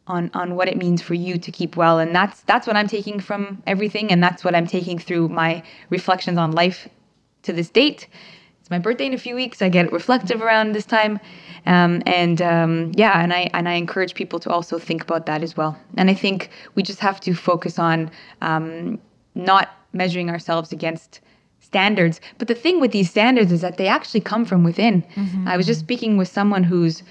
on 0.08 0.30
on 0.34 0.56
what 0.56 0.67
it 0.67 0.78
means 0.78 1.02
for 1.02 1.15
you 1.15 1.38
to 1.38 1.52
keep 1.52 1.76
well. 1.76 2.00
And 2.00 2.15
that's 2.15 2.41
that's 2.41 2.67
what 2.67 2.76
i'm 2.76 2.88
taking 2.88 3.19
from 3.19 3.62
everything 3.67 4.12
and 4.12 4.23
that's 4.23 4.43
what 4.43 4.56
i'm 4.56 4.67
taking 4.67 4.97
through 5.00 5.28
my 5.30 5.63
reflections 5.89 6.38
on 6.38 6.52
life 6.52 6.88
to 7.43 7.54
this 7.54 7.69
date. 7.69 8.08
It's 8.62 8.69
my 8.69 8.80
birthday 8.80 9.06
in 9.06 9.13
a 9.13 9.17
few 9.17 9.36
weeks. 9.36 9.62
I 9.62 9.69
get 9.69 9.91
reflective 9.91 10.41
around 10.41 10.73
this 10.73 10.86
time. 10.86 11.19
Um, 11.65 12.02
and 12.06 12.41
um, 12.41 12.91
yeah 12.95 13.21
and 13.21 13.34
i 13.34 13.50
and 13.54 13.67
i 13.67 13.73
encourage 13.73 14.13
people 14.13 14.39
to 14.39 14.50
also 14.50 14.80
think 14.80 15.02
about 15.02 15.26
that 15.26 15.43
as 15.43 15.58
well. 15.58 15.78
And 15.97 16.10
i 16.10 16.13
think 16.13 16.50
we 16.76 16.84
just 16.84 17.00
have 17.00 17.19
to 17.21 17.34
focus 17.34 17.80
on 17.80 18.12
um, 18.41 19.00
not 19.36 19.65
measuring 19.93 20.30
ourselves 20.30 20.71
against 20.71 21.21
standards 21.60 22.22
but 22.38 22.48
the 22.48 22.56
thing 22.56 22.80
with 22.80 22.91
these 22.91 23.10
standards 23.10 23.52
is 23.52 23.62
that 23.62 23.78
they 23.78 23.88
actually 23.88 24.22
come 24.22 24.46
from 24.46 24.63
within 24.63 25.02
mm-hmm. 25.15 25.48
i 25.48 25.58
was 25.58 25.65
just 25.65 25.80
speaking 25.80 26.17
with 26.17 26.28
someone 26.28 26.63
who's 26.63 27.04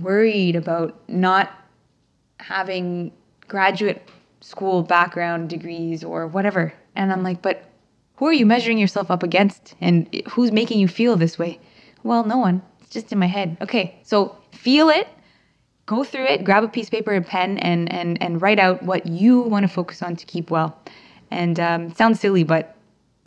worried 0.00 0.56
about 0.56 0.98
not 1.08 1.52
having 2.38 3.12
graduate 3.48 4.08
school 4.40 4.82
background 4.82 5.48
degrees 5.48 6.04
or 6.04 6.26
whatever. 6.26 6.72
And 6.94 7.12
I'm 7.12 7.22
like, 7.22 7.42
but 7.42 7.64
who 8.16 8.26
are 8.26 8.32
you 8.32 8.46
measuring 8.46 8.78
yourself 8.78 9.10
up 9.10 9.22
against? 9.22 9.74
And 9.80 10.22
who's 10.28 10.52
making 10.52 10.78
you 10.78 10.88
feel 10.88 11.16
this 11.16 11.38
way? 11.38 11.58
Well, 12.02 12.24
no 12.24 12.38
one. 12.38 12.62
It's 12.80 12.90
just 12.90 13.12
in 13.12 13.18
my 13.18 13.26
head. 13.26 13.56
Okay, 13.62 13.98
so 14.02 14.36
feel 14.52 14.90
it, 14.90 15.08
go 15.86 16.04
through 16.04 16.26
it, 16.26 16.44
grab 16.44 16.62
a 16.62 16.68
piece 16.68 16.86
of 16.86 16.92
paper 16.92 17.12
and 17.12 17.26
pen, 17.26 17.58
and 17.58 17.90
and 17.90 18.22
and 18.22 18.42
write 18.42 18.58
out 18.58 18.82
what 18.82 19.06
you 19.06 19.40
want 19.40 19.64
to 19.64 19.68
focus 19.68 20.02
on 20.02 20.16
to 20.16 20.26
keep 20.26 20.50
well. 20.50 20.78
And 21.30 21.58
um, 21.58 21.94
sounds 21.94 22.20
silly, 22.20 22.44
but 22.44 22.76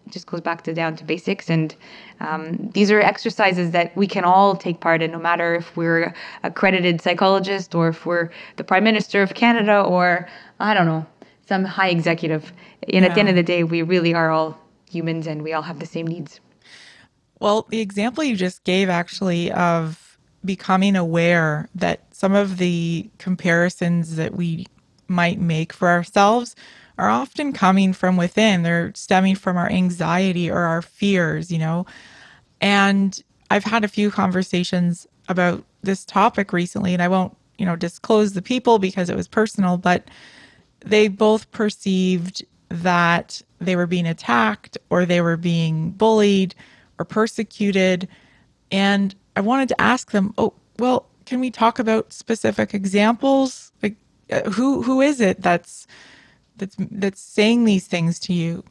just 0.09 0.27
goes 0.27 0.41
back 0.41 0.63
to 0.63 0.73
down 0.73 0.95
to 0.95 1.03
basics. 1.03 1.49
And 1.49 1.75
um, 2.19 2.69
these 2.73 2.91
are 2.91 2.99
exercises 2.99 3.71
that 3.71 3.95
we 3.95 4.07
can 4.07 4.23
all 4.23 4.55
take 4.55 4.79
part 4.79 5.01
in, 5.01 5.11
no 5.11 5.19
matter 5.19 5.55
if 5.55 5.75
we're 5.77 6.13
accredited 6.43 7.01
psychologist 7.01 7.75
or 7.75 7.89
if 7.89 8.05
we're 8.05 8.29
the 8.55 8.63
Prime 8.63 8.83
Minister 8.83 9.21
of 9.21 9.33
Canada 9.33 9.81
or, 9.81 10.27
I 10.59 10.73
don't 10.73 10.85
know, 10.85 11.05
some 11.47 11.63
high 11.63 11.89
executive. 11.89 12.51
And 12.83 13.03
yeah. 13.03 13.09
at 13.09 13.15
the 13.15 13.19
end 13.19 13.29
of 13.29 13.35
the 13.35 13.43
day, 13.43 13.63
we 13.63 13.81
really 13.81 14.13
are 14.13 14.31
all 14.31 14.59
humans 14.89 15.27
and 15.27 15.43
we 15.43 15.53
all 15.53 15.61
have 15.61 15.79
the 15.79 15.85
same 15.85 16.07
needs. 16.07 16.39
Well, 17.39 17.67
the 17.69 17.81
example 17.81 18.23
you 18.23 18.35
just 18.35 18.63
gave 18.63 18.89
actually 18.89 19.51
of 19.51 20.17
becoming 20.43 20.95
aware 20.95 21.69
that 21.75 22.01
some 22.11 22.33
of 22.33 22.57
the 22.57 23.09
comparisons 23.19 24.15
that 24.15 24.33
we 24.33 24.65
might 25.07 25.39
make 25.39 25.71
for 25.71 25.89
ourselves 25.89 26.55
are 26.97 27.09
often 27.09 27.53
coming 27.53 27.93
from 27.93 28.17
within. 28.17 28.63
They're 28.63 28.91
stemming 28.95 29.35
from 29.35 29.57
our 29.57 29.69
anxiety 29.69 30.49
or 30.49 30.59
our 30.59 30.81
fears, 30.81 31.51
you 31.51 31.59
know. 31.59 31.85
And 32.61 33.21
I've 33.51 33.63
had 33.63 33.83
a 33.83 33.87
few 33.87 34.11
conversations 34.11 35.07
about 35.29 35.63
this 35.83 36.05
topic 36.05 36.53
recently, 36.53 36.93
and 36.93 37.01
I 37.01 37.07
won't, 37.07 37.35
you 37.57 37.65
know, 37.65 37.75
disclose 37.75 38.33
the 38.33 38.41
people 38.41 38.79
because 38.79 39.09
it 39.09 39.15
was 39.15 39.27
personal, 39.27 39.77
but 39.77 40.09
they 40.79 41.07
both 41.07 41.49
perceived 41.51 42.45
that 42.69 43.41
they 43.59 43.75
were 43.75 43.87
being 43.87 44.07
attacked 44.07 44.77
or 44.89 45.05
they 45.05 45.21
were 45.21 45.37
being 45.37 45.91
bullied 45.91 46.55
or 46.99 47.05
persecuted. 47.05 48.07
And 48.71 49.15
I 49.35 49.41
wanted 49.41 49.69
to 49.69 49.81
ask 49.81 50.11
them, 50.11 50.33
oh, 50.37 50.53
well, 50.79 51.07
can 51.25 51.39
we 51.39 51.51
talk 51.51 51.79
about 51.79 52.13
specific 52.13 52.73
examples? 52.73 53.71
Like, 53.81 53.95
uh, 54.31 54.49
who 54.49 54.81
who 54.81 54.99
is 55.01 55.21
it 55.21 55.41
that's 55.41 55.87
that's 56.57 56.75
that's 56.79 57.21
saying 57.21 57.65
these 57.65 57.87
things 57.87 58.19
to 58.19 58.33
you. 58.33 58.63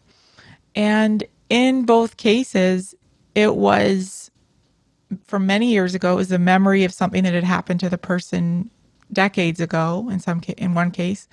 And 0.75 1.25
in 1.49 1.85
both 1.85 2.17
cases, 2.17 2.95
it 3.35 3.57
was 3.57 4.31
from 5.25 5.47
many 5.47 5.71
years 5.71 5.95
ago, 5.95 6.15
it 6.15 6.17
was 6.17 6.33
a 6.33 6.39
memory 6.39 6.85
of 6.85 6.93
something 6.93 7.23
that 7.25 7.35
had 7.35 7.45
happened 7.45 7.81
to 7.81 7.89
the 7.89 7.99
person 7.99 8.71
decades 9.13 9.61
ago 9.61 10.09
in 10.11 10.19
some 10.21 10.41
in 10.57 10.75
one 10.75 10.91
case. 10.91 11.29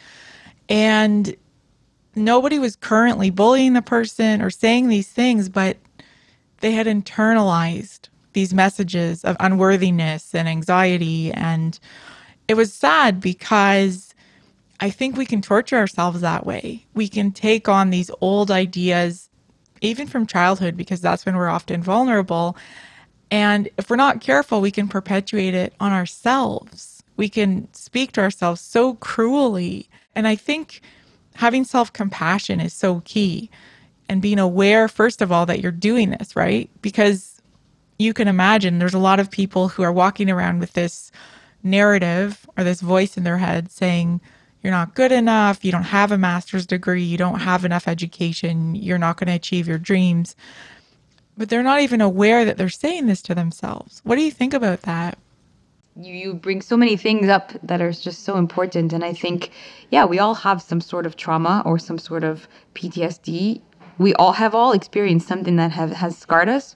And 0.70 1.36
nobody 2.16 2.60
was 2.60 2.76
currently 2.76 3.30
bullying 3.32 3.74
the 3.74 3.82
person 3.82 4.42
or 4.42 4.50
saying 4.50 4.90
these 4.90 5.08
things, 5.08 5.50
but 5.50 5.78
they 6.60 6.72
had 6.72 6.88
internalized 6.88 8.10
these 8.34 8.54
messages 8.54 9.24
of 9.24 9.36
unworthiness 9.40 10.34
and 10.34 10.48
anxiety 10.48 11.32
and 11.34 11.80
it 12.48 12.56
was 12.56 12.74
sad 12.74 13.20
because 13.20 14.13
I 14.80 14.90
think 14.90 15.16
we 15.16 15.26
can 15.26 15.42
torture 15.42 15.78
ourselves 15.78 16.22
that 16.22 16.46
way. 16.46 16.86
We 16.94 17.08
can 17.08 17.32
take 17.32 17.70
on 17.70 17.90
these 17.90 18.12
old 18.22 18.52
ideas, 18.52 19.30
even 19.82 20.08
from 20.08 20.28
childhood, 20.28 20.76
because 20.76 21.02
that's 21.02 21.26
when 21.26 21.36
we're 21.36 21.48
often 21.50 21.82
vulnerable. 21.82 22.58
And 23.32 23.70
if 23.78 23.90
we're 23.90 23.96
not 23.96 24.22
careful, 24.22 24.62
we 24.62 24.72
can 24.72 24.88
perpetuate 24.88 25.54
it 25.54 25.74
on 25.80 25.92
ourselves. 25.92 27.04
We 27.18 27.30
can 27.30 27.72
speak 27.74 28.12
to 28.14 28.22
ourselves 28.22 28.62
so 28.62 28.96
cruelly. 28.96 29.90
And 30.16 30.28
I 30.28 30.36
think 30.36 30.82
having 31.36 31.64
self 31.64 31.94
compassion 31.94 32.60
is 32.60 32.74
so 32.74 33.02
key 33.06 33.50
and 34.10 34.22
being 34.22 34.40
aware, 34.40 34.88
first 34.88 35.22
of 35.22 35.32
all, 35.32 35.46
that 35.46 35.62
you're 35.62 35.72
doing 35.72 36.12
this, 36.12 36.36
right? 36.36 36.70
Because 36.82 37.42
you 38.00 38.14
can 38.14 38.28
imagine 38.28 38.80
there's 38.80 38.94
a 38.94 39.00
lot 39.00 39.20
of 39.20 39.32
people 39.32 39.70
who 39.70 39.84
are 39.84 39.94
walking 39.94 40.30
around 40.30 40.60
with 40.60 40.74
this 40.74 41.12
narrative 41.64 42.48
or 42.58 42.64
this 42.64 42.82
voice 42.82 43.18
in 43.18 43.24
their 43.24 43.38
head 43.38 43.72
saying, 43.72 44.20
you're 44.64 44.72
not 44.72 44.96
good 44.96 45.12
enough, 45.12 45.64
you 45.66 45.72
don't 45.72 45.84
have 45.84 46.12
a 46.12 46.18
master's 46.18 46.66
degree, 46.66 47.04
you 47.04 47.18
don't 47.18 47.42
have 47.42 47.66
enough 47.66 47.88
education, 47.88 48.76
you're 48.76 48.98
not 48.98 49.18
going 49.18 49.28
to 49.28 49.34
achieve 49.34 49.68
your 49.68 49.78
dreams. 49.78 50.36
But 51.38 51.50
they're 51.50 51.64
not 51.64 51.82
even 51.82 52.00
aware 52.00 52.46
that 52.46 52.58
they're 52.58 52.70
saying 52.70 53.08
this 53.08 53.22
to 53.24 53.36
themselves. 53.36 54.02
What 54.04 54.16
do 54.16 54.22
you 54.22 54.32
think 54.32 54.54
about 54.54 54.84
that? 54.84 55.18
You, 55.96 56.14
you 56.14 56.34
bring 56.34 56.62
so 56.62 56.78
many 56.78 56.96
things 56.96 57.28
up 57.28 57.52
that 57.62 57.82
are 57.82 57.92
just 57.92 58.24
so 58.24 58.38
important. 58.38 58.94
And 58.94 59.04
I 59.04 59.14
think, 59.14 59.52
yeah, 59.92 60.06
we 60.06 60.20
all 60.20 60.36
have 60.36 60.62
some 60.62 60.80
sort 60.80 61.06
of 61.06 61.18
trauma 61.18 61.62
or 61.66 61.78
some 61.78 61.98
sort 61.98 62.24
of 62.24 62.48
PTSD. 62.76 63.62
We 63.98 64.14
all 64.16 64.32
have 64.32 64.56
all 64.56 64.72
experienced 64.72 65.28
something 65.28 65.56
that 65.58 65.72
have, 65.72 65.92
has 65.92 66.18
scarred 66.18 66.50
us. 66.50 66.76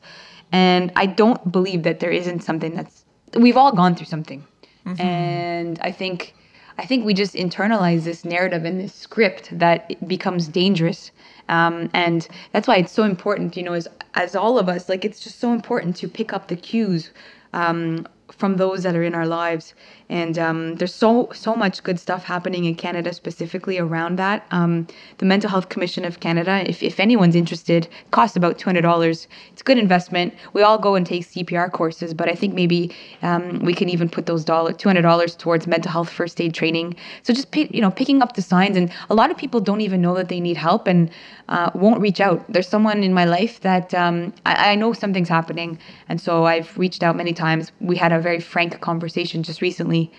And 0.51 0.91
I 0.95 1.05
don't 1.05 1.51
believe 1.51 1.83
that 1.83 1.99
there 1.99 2.11
isn't 2.11 2.41
something 2.41 2.75
that's, 2.75 3.05
we've 3.35 3.57
all 3.57 3.71
gone 3.71 3.95
through 3.95 4.07
something. 4.07 4.45
Mm-hmm. 4.85 5.01
And 5.01 5.79
I 5.81 5.91
think 5.91 6.33
I 6.77 6.85
think 6.85 7.05
we 7.05 7.13
just 7.13 7.33
internalize 7.33 8.03
this 8.03 8.23
narrative 8.23 8.63
and 8.65 8.79
this 8.79 8.93
script 8.93 9.57
that 9.57 9.85
it 9.89 10.07
becomes 10.07 10.47
dangerous. 10.47 11.11
Um, 11.49 11.89
and 11.93 12.27
that's 12.51 12.67
why 12.67 12.75
it's 12.77 12.91
so 12.91 13.03
important, 13.03 13.57
you 13.57 13.63
know, 13.63 13.73
as 13.73 13.87
as 14.13 14.35
all 14.35 14.59
of 14.59 14.67
us, 14.69 14.89
like 14.89 15.05
it's 15.05 15.19
just 15.19 15.39
so 15.39 15.53
important 15.53 15.95
to 15.97 16.07
pick 16.07 16.33
up 16.33 16.47
the 16.47 16.55
cues 16.55 17.11
um, 17.53 18.07
from 18.31 18.57
those 18.57 18.83
that 18.83 18.95
are 18.95 19.03
in 19.03 19.15
our 19.15 19.25
lives. 19.25 19.73
And 20.09 20.37
um, 20.37 20.75
there's 20.75 20.93
so 20.93 21.29
so 21.33 21.55
much 21.55 21.83
good 21.83 21.99
stuff 21.99 22.23
happening 22.23 22.65
in 22.65 22.75
Canada 22.75 23.13
specifically 23.13 23.77
around 23.77 24.17
that. 24.17 24.45
Um, 24.51 24.87
the 25.17 25.25
Mental 25.25 25.49
Health 25.49 25.67
Commission 25.69 26.05
of 26.05 26.19
Canada, 26.19 26.63
if, 26.69 26.81
if 26.81 26.99
anyone's 26.99 27.35
interested, 27.35 27.89
costs 28.11 28.37
about 28.37 28.57
two 28.57 28.69
hundred 28.69 28.83
dollars. 28.83 29.27
It's 29.51 29.61
a 29.61 29.65
good 29.65 29.77
investment. 29.77 30.33
We 30.53 30.61
all 30.61 30.77
go 30.77 30.95
and 30.95 31.05
take 31.05 31.23
CPR 31.23 31.71
courses, 31.71 32.13
but 32.13 32.29
I 32.29 32.35
think 32.35 32.53
maybe 32.53 32.95
um, 33.21 33.59
we 33.59 33.73
can 33.73 33.89
even 33.89 34.07
put 34.07 34.27
those 34.27 34.45
dollar 34.45 34.71
two 34.71 34.87
hundred 34.87 35.01
dollars 35.01 35.35
towards 35.35 35.67
mental 35.67 35.91
health 35.91 36.09
first 36.09 36.39
aid 36.39 36.53
training. 36.53 36.95
So 37.23 37.33
just 37.33 37.53
you 37.55 37.81
know 37.81 37.91
picking 37.91 38.21
up 38.21 38.35
the 38.35 38.41
signs, 38.41 38.77
and 38.77 38.91
a 39.09 39.15
lot 39.15 39.29
of 39.29 39.37
people 39.37 39.59
don't 39.59 39.81
even 39.81 40.01
know 40.01 40.15
that 40.15 40.29
they 40.29 40.39
need 40.39 40.57
help 40.57 40.87
and 40.87 41.09
uh, 41.49 41.71
won't 41.73 42.01
reach 42.01 42.19
out. 42.19 42.43
There's 42.51 42.67
someone 42.67 43.03
in 43.03 43.13
my 43.13 43.25
life 43.25 43.61
that 43.61 43.93
um, 43.93 44.33
I, 44.45 44.71
I 44.71 44.75
know 44.75 44.93
something's 44.93 45.29
happening, 45.29 45.79
and 46.09 46.19
so 46.19 46.45
I've 46.45 46.77
reached 46.77 47.03
out 47.03 47.15
many 47.15 47.33
times. 47.33 47.71
We 47.79 47.95
had 47.95 48.11
a 48.11 48.19
very 48.19 48.39
frank 48.39 48.79
conversation 48.81 49.43
just 49.43 49.61
recently. 49.61 50.11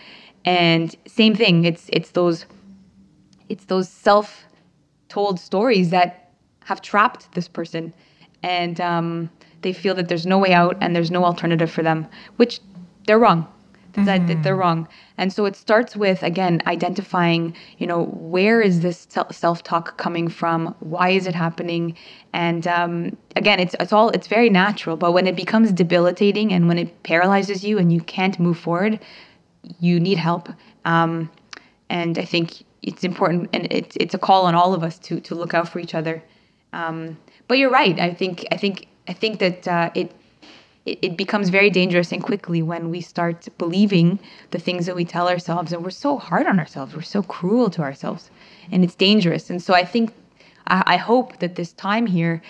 And 0.44 0.94
same 1.06 1.34
thing. 1.34 1.64
It's 1.64 1.90
it's 1.92 2.12
those 2.12 2.46
it's 3.48 3.64
those 3.66 3.88
self 3.88 4.44
told 5.08 5.40
stories 5.40 5.90
that 5.90 6.30
have 6.64 6.80
trapped 6.82 7.32
this 7.32 7.48
person. 7.48 7.92
And 8.42 8.80
um, 8.80 9.30
they 9.62 9.72
feel 9.72 9.94
that 9.96 10.08
there's 10.08 10.26
no 10.26 10.38
way 10.38 10.52
out 10.52 10.76
and 10.80 10.94
there's 10.94 11.10
no 11.10 11.24
alternative 11.24 11.70
for 11.70 11.82
them 11.82 12.06
which 12.36 12.60
they're 13.06 13.18
wrong 13.18 13.46
mm-hmm. 14.06 14.26
that 14.26 14.42
they're 14.42 14.56
wrong 14.56 14.86
and 15.16 15.32
so 15.32 15.44
it 15.44 15.56
starts 15.56 15.96
with 15.96 16.22
again 16.22 16.62
identifying 16.66 17.54
you 17.78 17.86
know 17.86 18.04
where 18.04 18.60
is 18.60 18.80
this 18.80 19.06
self-talk 19.30 19.96
coming 19.98 20.28
from 20.28 20.74
why 20.80 21.10
is 21.10 21.26
it 21.26 21.34
happening 21.34 21.96
and 22.32 22.66
um, 22.66 23.16
again 23.36 23.58
it's, 23.60 23.74
it's 23.80 23.92
all 23.92 24.10
it's 24.10 24.26
very 24.26 24.50
natural 24.50 24.96
but 24.96 25.12
when 25.12 25.26
it 25.26 25.36
becomes 25.36 25.72
debilitating 25.72 26.52
and 26.52 26.68
when 26.68 26.78
it 26.78 27.02
paralyzes 27.02 27.64
you 27.64 27.78
and 27.78 27.92
you 27.92 28.00
can't 28.00 28.38
move 28.38 28.58
forward 28.58 28.98
you 29.80 30.00
need 30.00 30.18
help. 30.18 30.48
Um, 30.84 31.30
and 31.90 32.18
I 32.18 32.24
think 32.24 32.64
it's 32.82 33.04
important, 33.04 33.50
and 33.52 33.66
it's 33.70 33.96
it's 33.96 34.14
a 34.14 34.18
call 34.18 34.46
on 34.46 34.54
all 34.54 34.74
of 34.74 34.82
us 34.82 34.98
to 35.00 35.20
to 35.20 35.34
look 35.34 35.54
out 35.54 35.68
for 35.68 35.78
each 35.78 35.94
other. 35.94 36.22
Um, 36.72 37.18
but 37.46 37.58
you're 37.58 37.70
right. 37.70 37.98
I 37.98 38.12
think 38.12 38.46
I 38.52 38.56
think 38.56 38.86
I 39.06 39.12
think 39.12 39.38
that 39.40 39.68
uh, 39.68 39.90
it, 39.94 40.12
it 40.90 40.98
it 41.02 41.16
becomes 41.16 41.48
very 41.48 41.70
dangerous 41.70 42.12
and 42.12 42.22
quickly 42.22 42.62
when 42.62 42.90
we 42.90 43.00
start 43.00 43.48
believing 43.58 44.18
the 44.50 44.58
things 44.58 44.86
that 44.86 44.96
we 44.96 45.04
tell 45.04 45.28
ourselves, 45.28 45.72
and 45.72 45.82
we're 45.84 45.90
so 45.90 46.18
hard 46.18 46.46
on 46.46 46.58
ourselves. 46.58 46.94
We're 46.94 47.02
so 47.02 47.22
cruel 47.22 47.70
to 47.70 47.82
ourselves, 47.82 48.30
and 48.72 48.84
it's 48.84 48.94
dangerous. 48.94 49.50
And 49.50 49.62
so 49.62 49.74
I 49.74 49.84
think 49.84 50.12
I, 50.68 50.96
hope 50.96 51.38
that 51.38 51.54
this 51.54 51.72
time 51.72 52.06
here 52.06 52.42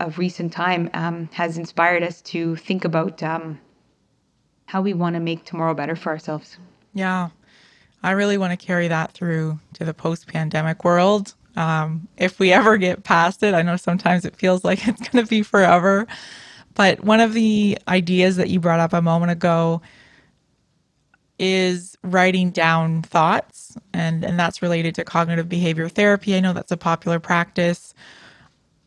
of 0.00 0.18
recent 0.18 0.52
time 0.52 0.90
um, 0.92 1.28
has 1.32 1.56
inspired 1.56 2.02
us 2.02 2.20
to 2.22 2.56
think 2.56 2.84
about 2.84 3.22
um, 3.22 3.60
how 4.66 4.82
we 4.82 4.92
want 4.92 5.14
to 5.14 5.20
make 5.20 5.44
tomorrow 5.44 5.74
better 5.74 5.94
for 5.94 6.10
ourselves. 6.10 6.58
Yeah. 6.94 7.28
I 8.02 8.12
really 8.12 8.38
want 8.38 8.58
to 8.58 8.66
carry 8.66 8.88
that 8.88 9.12
through 9.12 9.60
to 9.74 9.84
the 9.84 9.94
post 9.94 10.26
pandemic 10.26 10.84
world. 10.84 11.34
Um, 11.56 12.08
if 12.16 12.38
we 12.38 12.52
ever 12.52 12.76
get 12.76 13.04
past 13.04 13.42
it, 13.42 13.54
I 13.54 13.62
know 13.62 13.76
sometimes 13.76 14.24
it 14.24 14.36
feels 14.36 14.64
like 14.64 14.88
it's 14.88 15.08
going 15.08 15.24
to 15.24 15.28
be 15.28 15.42
forever. 15.42 16.06
But 16.74 17.04
one 17.04 17.20
of 17.20 17.32
the 17.32 17.78
ideas 17.88 18.36
that 18.36 18.48
you 18.48 18.60
brought 18.60 18.80
up 18.80 18.92
a 18.92 19.02
moment 19.02 19.32
ago 19.32 19.82
is 21.38 21.96
writing 22.02 22.50
down 22.50 23.02
thoughts, 23.02 23.76
and, 23.94 24.24
and 24.24 24.38
that's 24.38 24.62
related 24.62 24.94
to 24.96 25.04
cognitive 25.04 25.48
behavior 25.48 25.88
therapy. 25.88 26.36
I 26.36 26.40
know 26.40 26.52
that's 26.52 26.72
a 26.72 26.76
popular 26.76 27.18
practice. 27.18 27.94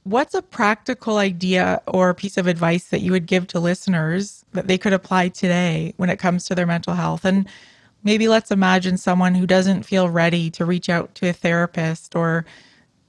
What's 0.04 0.36
a 0.36 0.42
practical 0.42 1.18
idea 1.18 1.82
or 1.88 2.14
piece 2.14 2.38
of 2.38 2.46
advice 2.46 2.90
that 2.90 3.02
you 3.02 3.12
would 3.12 3.26
give 3.26 3.48
to 3.48 3.60
listeners 3.60 4.46
that 4.52 4.68
they 4.68 4.78
could 4.78 4.94
apply 4.94 5.30
today 5.30 5.94
when 5.98 6.10
it 6.10 6.20
comes 6.20 6.46
to 6.46 6.56
their 6.56 6.68
mental 6.68 6.94
health? 6.94 7.26
And 7.26 7.48
maybe 8.04 8.28
let's 8.28 8.52
imagine 8.52 8.98
someone 8.98 9.34
who 9.34 9.48
doesn't 9.48 9.84
feel 9.84 10.10
ready 10.10 10.52
to 10.52 10.66
reach 10.66 10.90
out 10.90 11.16
to 11.16 11.30
a 11.30 11.34
therapist 11.34 12.16
or 12.16 12.46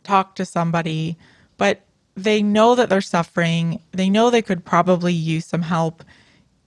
talk 0.04 0.36
to 0.36 0.44
somebody, 0.44 1.18
but 1.58 1.83
they 2.16 2.42
know 2.42 2.74
that 2.74 2.88
they're 2.88 3.00
suffering. 3.00 3.80
They 3.92 4.08
know 4.08 4.30
they 4.30 4.42
could 4.42 4.64
probably 4.64 5.12
use 5.12 5.46
some 5.46 5.62
help. 5.62 6.04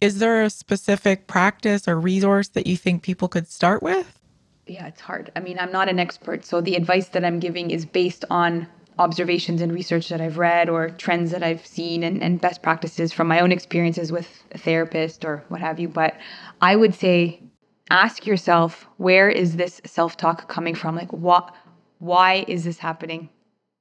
Is 0.02 0.20
there 0.20 0.44
a 0.44 0.50
specific 0.50 1.28
practice 1.28 1.88
or 1.88 2.00
resource 2.00 2.50
that 2.50 2.68
you 2.68 2.78
think 2.78 3.02
people 3.02 3.28
could 3.28 3.48
start 3.48 3.82
with? 3.82 4.20
Yeah, 4.68 4.88
it's 4.88 5.02
hard. 5.02 5.32
I 5.36 5.40
mean, 5.40 5.58
I'm 5.60 5.72
not 5.72 5.90
an 5.90 6.00
expert. 6.00 6.46
So 6.46 6.60
the 6.60 6.76
advice 6.76 7.08
that 7.10 7.24
I'm 7.24 7.40
giving 7.40 7.72
is 7.72 7.86
based 7.86 8.26
on 8.30 8.68
observations 9.00 9.62
and 9.62 9.72
research 9.72 10.10
that 10.10 10.22
I've 10.22 10.38
read 10.38 10.70
or 10.70 10.90
trends 10.90 11.32
that 11.32 11.44
I've 11.44 11.66
seen 11.66 12.04
and, 12.04 12.22
and 12.22 12.42
best 12.42 12.62
practices 12.62 13.14
from 13.14 13.28
my 13.28 13.40
own 13.40 13.52
experiences 13.52 14.12
with 14.12 14.28
a 14.52 14.58
therapist 14.58 15.24
or 15.24 15.44
what 15.50 15.62
have 15.62 15.80
you. 15.80 15.88
But 15.88 16.16
I 16.62 16.76
would 16.76 16.94
say 16.94 17.42
ask 17.90 18.26
yourself 18.26 18.88
where 18.98 19.30
is 19.30 19.56
this 19.56 19.80
self-talk 19.86 20.50
coming 20.50 20.76
from? 20.76 20.96
Like 20.96 21.14
what 21.14 21.54
why 22.00 22.46
is 22.48 22.64
this 22.64 22.78
happening? 22.78 23.30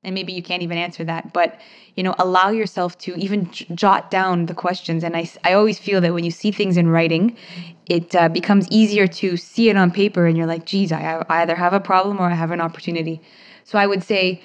And 0.07 0.15
maybe 0.15 0.33
you 0.33 0.43
can't 0.43 0.63
even 0.63 0.79
answer 0.79 1.05
that, 1.05 1.33
but 1.35 1.61
you 1.97 2.03
know, 2.03 2.15
allow 2.19 2.51
yourself 2.51 2.97
to 2.99 3.15
even 3.17 3.51
j- 3.51 3.67
jot 3.75 4.11
down 4.11 4.47
the 4.47 4.55
questions. 4.55 5.03
And 5.03 5.17
I, 5.17 5.29
I 5.45 5.53
always 5.53 5.79
feel 5.79 6.01
that 6.01 6.15
when 6.15 6.25
you 6.25 6.31
see 6.31 6.53
things 6.53 6.77
in 6.77 6.89
writing, 6.89 7.37
it 7.87 8.15
uh, 8.15 8.29
becomes 8.29 8.69
easier 8.71 9.07
to 9.07 9.37
see 9.37 9.69
it 9.69 9.77
on 9.77 9.91
paper, 9.91 10.27
and 10.27 10.37
you're 10.37 10.47
like, 10.47 10.65
"Geez, 10.65 10.93
I, 10.93 11.25
I 11.29 11.43
either 11.43 11.57
have 11.57 11.73
a 11.73 11.81
problem 11.81 12.21
or 12.21 12.27
I 12.31 12.35
have 12.35 12.53
an 12.53 12.61
opportunity." 12.61 13.21
So 13.65 13.79
I 13.79 13.87
would 13.87 14.05
say, 14.05 14.43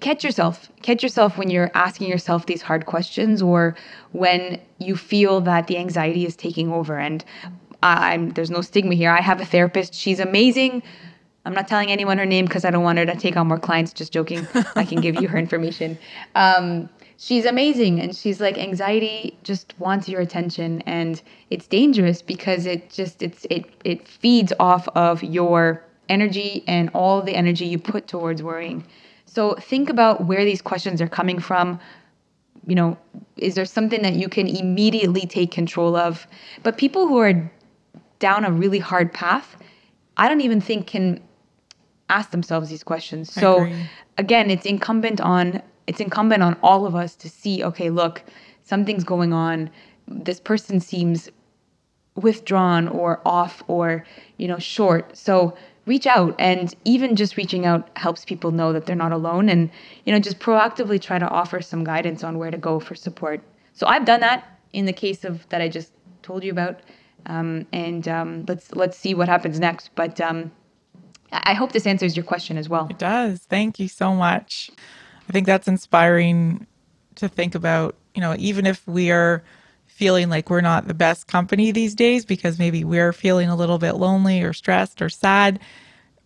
catch 0.00 0.24
yourself 0.24 0.70
catch 0.82 1.02
yourself 1.02 1.36
when 1.36 1.50
you're 1.50 1.70
asking 1.74 2.08
yourself 2.08 2.46
these 2.46 2.62
hard 2.62 2.86
questions 2.86 3.42
or 3.42 3.76
when 4.12 4.60
you 4.78 4.96
feel 4.96 5.40
that 5.42 5.66
the 5.66 5.76
anxiety 5.76 6.24
is 6.24 6.36
taking 6.36 6.72
over 6.72 6.98
and 6.98 7.24
I'm 7.82 8.30
there's 8.30 8.50
no 8.50 8.62
stigma 8.62 8.94
here 8.94 9.10
I 9.10 9.20
have 9.20 9.40
a 9.40 9.44
therapist 9.44 9.94
she's 9.94 10.20
amazing 10.20 10.82
I'm 11.44 11.54
not 11.54 11.68
telling 11.68 11.90
anyone 11.90 12.18
her 12.18 12.26
name 12.26 12.46
because 12.46 12.64
I 12.64 12.70
don't 12.70 12.84
want 12.84 12.98
her 12.98 13.06
to 13.06 13.16
take 13.16 13.36
on 13.36 13.48
more 13.48 13.58
clients 13.58 13.92
just 13.92 14.12
joking 14.12 14.46
I 14.76 14.84
can 14.84 15.00
give 15.00 15.20
you 15.20 15.28
her 15.28 15.38
information 15.38 15.98
um, 16.34 16.88
she's 17.16 17.44
amazing 17.44 18.00
and 18.00 18.16
she's 18.16 18.40
like 18.40 18.58
anxiety 18.58 19.38
just 19.42 19.74
wants 19.78 20.08
your 20.08 20.20
attention 20.20 20.82
and 20.82 21.20
it's 21.50 21.66
dangerous 21.66 22.22
because 22.22 22.66
it 22.66 22.90
just 22.90 23.22
it's 23.22 23.46
it 23.50 23.66
it 23.84 24.08
feeds 24.08 24.52
off 24.58 24.88
of 24.88 25.22
your 25.22 25.84
energy 26.08 26.64
and 26.66 26.90
all 26.94 27.22
the 27.22 27.34
energy 27.34 27.64
you 27.66 27.78
put 27.78 28.06
towards 28.06 28.42
worrying 28.42 28.84
so 29.34 29.54
think 29.54 29.90
about 29.90 30.26
where 30.26 30.44
these 30.44 30.62
questions 30.62 31.02
are 31.02 31.08
coming 31.08 31.40
from. 31.40 31.80
You 32.68 32.76
know, 32.76 32.98
is 33.36 33.56
there 33.56 33.64
something 33.64 34.02
that 34.02 34.14
you 34.14 34.28
can 34.28 34.46
immediately 34.46 35.26
take 35.26 35.50
control 35.50 35.96
of? 35.96 36.28
But 36.62 36.78
people 36.78 37.08
who 37.08 37.18
are 37.18 37.50
down 38.20 38.44
a 38.44 38.52
really 38.52 38.78
hard 38.78 39.12
path, 39.12 39.56
I 40.16 40.28
don't 40.28 40.40
even 40.40 40.60
think 40.60 40.86
can 40.86 41.20
ask 42.08 42.30
themselves 42.30 42.68
these 42.68 42.84
questions. 42.84 43.32
So 43.32 43.68
again, 44.18 44.50
it's 44.50 44.66
incumbent 44.66 45.20
on 45.20 45.62
it's 45.86 46.00
incumbent 46.00 46.42
on 46.42 46.56
all 46.62 46.86
of 46.86 46.94
us 46.94 47.14
to 47.16 47.28
see, 47.28 47.62
okay, 47.62 47.90
look, 47.90 48.22
something's 48.62 49.04
going 49.04 49.32
on. 49.32 49.70
This 50.08 50.40
person 50.40 50.80
seems 50.80 51.28
withdrawn 52.16 52.88
or 52.88 53.20
off 53.26 53.62
or, 53.66 54.04
you 54.38 54.48
know, 54.48 54.58
short. 54.58 55.16
So 55.16 55.54
reach 55.86 56.06
out 56.06 56.34
and 56.38 56.74
even 56.84 57.16
just 57.16 57.36
reaching 57.36 57.66
out 57.66 57.88
helps 57.96 58.24
people 58.24 58.50
know 58.50 58.72
that 58.72 58.86
they're 58.86 58.96
not 58.96 59.12
alone 59.12 59.48
and 59.48 59.70
you 60.04 60.12
know 60.12 60.18
just 60.18 60.38
proactively 60.38 61.00
try 61.00 61.18
to 61.18 61.28
offer 61.28 61.60
some 61.60 61.84
guidance 61.84 62.24
on 62.24 62.38
where 62.38 62.50
to 62.50 62.56
go 62.56 62.80
for 62.80 62.94
support 62.94 63.42
so 63.74 63.86
i've 63.86 64.04
done 64.04 64.20
that 64.20 64.58
in 64.72 64.86
the 64.86 64.92
case 64.92 65.24
of 65.24 65.46
that 65.50 65.60
i 65.60 65.68
just 65.68 65.92
told 66.22 66.42
you 66.42 66.50
about 66.50 66.80
um, 67.26 67.66
and 67.72 68.06
um, 68.08 68.44
let's 68.48 68.74
let's 68.74 68.98
see 68.98 69.14
what 69.14 69.28
happens 69.28 69.60
next 69.60 69.90
but 69.94 70.20
um, 70.20 70.50
i 71.32 71.54
hope 71.54 71.72
this 71.72 71.86
answers 71.86 72.16
your 72.16 72.24
question 72.24 72.56
as 72.56 72.68
well. 72.68 72.86
It 72.90 72.98
does. 72.98 73.40
Thank 73.40 73.78
you 73.78 73.88
so 73.88 74.14
much. 74.14 74.70
I 75.28 75.32
think 75.32 75.46
that's 75.46 75.68
inspiring 75.68 76.66
to 77.16 77.28
think 77.28 77.54
about 77.54 77.94
you 78.14 78.20
know 78.20 78.34
even 78.38 78.66
if 78.66 78.86
we 78.86 79.10
are 79.10 79.42
feeling 79.86 80.28
like 80.28 80.50
we're 80.50 80.60
not 80.60 80.88
the 80.88 80.94
best 80.94 81.28
company 81.28 81.70
these 81.70 81.94
days 81.94 82.24
because 82.24 82.58
maybe 82.58 82.82
we're 82.82 83.12
feeling 83.12 83.48
a 83.48 83.54
little 83.54 83.78
bit 83.78 83.92
lonely 83.92 84.42
or 84.42 84.52
stressed 84.52 85.00
or 85.00 85.08
sad, 85.08 85.60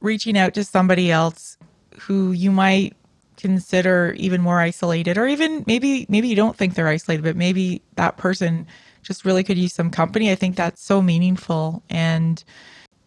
reaching 0.00 0.38
out 0.38 0.54
to 0.54 0.64
somebody 0.64 1.10
else 1.10 1.58
who 2.00 2.32
you 2.32 2.50
might 2.50 2.96
consider 3.36 4.14
even 4.16 4.40
more 4.40 4.58
isolated 4.58 5.18
or 5.18 5.28
even 5.28 5.62
maybe 5.66 6.06
maybe 6.08 6.26
you 6.28 6.34
don't 6.34 6.56
think 6.56 6.74
they're 6.74 6.88
isolated 6.88 7.22
but 7.22 7.36
maybe 7.36 7.80
that 7.94 8.16
person 8.16 8.66
just 9.02 9.24
really 9.24 9.44
could 9.44 9.56
use 9.58 9.72
some 9.72 9.90
company. 9.90 10.30
I 10.30 10.34
think 10.34 10.56
that's 10.56 10.82
so 10.82 11.00
meaningful 11.00 11.82
and 11.88 12.42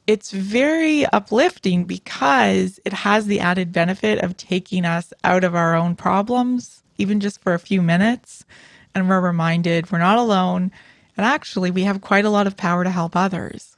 it's 0.07 0.31
very 0.31 1.05
uplifting 1.07 1.83
because 1.85 2.79
it 2.85 2.93
has 2.93 3.27
the 3.27 3.39
added 3.39 3.71
benefit 3.71 4.19
of 4.19 4.37
taking 4.37 4.85
us 4.85 5.13
out 5.23 5.43
of 5.43 5.55
our 5.55 5.75
own 5.75 5.95
problems 5.95 6.83
even 6.97 7.19
just 7.19 7.41
for 7.41 7.53
a 7.53 7.59
few 7.59 7.81
minutes 7.81 8.45
and 8.93 9.09
we're 9.09 9.21
reminded 9.21 9.91
we're 9.91 9.97
not 9.97 10.17
alone. 10.17 10.71
And 11.17 11.25
actually, 11.25 11.71
we 11.71 11.83
have 11.83 12.01
quite 12.01 12.25
a 12.25 12.29
lot 12.29 12.47
of 12.47 12.57
power 12.57 12.83
to 12.83 12.89
help 12.89 13.15
others. 13.15 13.75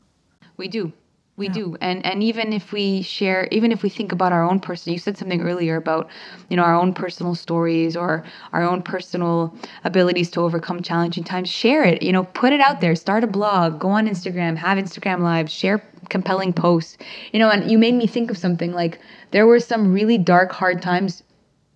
We 0.57 0.67
do. 0.67 0.93
We 1.35 1.47
yeah. 1.47 1.53
do. 1.53 1.77
And 1.81 2.05
and 2.05 2.21
even 2.21 2.53
if 2.53 2.71
we 2.71 3.01
share 3.01 3.47
even 3.51 3.71
if 3.71 3.81
we 3.81 3.89
think 3.89 4.11
about 4.11 4.31
our 4.31 4.43
own 4.43 4.59
personal 4.59 4.93
you 4.93 4.99
said 4.99 5.17
something 5.17 5.41
earlier 5.41 5.77
about, 5.77 6.09
you 6.49 6.55
know, 6.55 6.63
our 6.63 6.75
own 6.75 6.93
personal 6.93 7.33
stories 7.33 7.95
or 7.97 8.23
our 8.51 8.61
own 8.61 8.83
personal 8.83 9.55
abilities 9.83 10.29
to 10.31 10.41
overcome 10.41 10.83
challenging 10.83 11.23
times, 11.23 11.49
share 11.49 11.83
it. 11.83 12.03
You 12.03 12.11
know, 12.11 12.23
put 12.23 12.53
it 12.53 12.59
out 12.61 12.81
there. 12.81 12.95
Start 12.95 13.23
a 13.23 13.27
blog, 13.27 13.79
go 13.79 13.89
on 13.89 14.07
Instagram, 14.07 14.55
have 14.57 14.77
Instagram 14.77 15.21
lives, 15.21 15.51
share 15.51 15.83
compelling 16.09 16.53
posts. 16.53 16.97
You 17.31 17.39
know, 17.39 17.49
and 17.49 17.69
you 17.69 17.79
made 17.79 17.95
me 17.95 18.05
think 18.05 18.29
of 18.29 18.37
something 18.37 18.73
like 18.73 18.99
there 19.31 19.47
were 19.47 19.59
some 19.59 19.91
really 19.91 20.19
dark 20.19 20.51
hard 20.51 20.83
times 20.83 21.23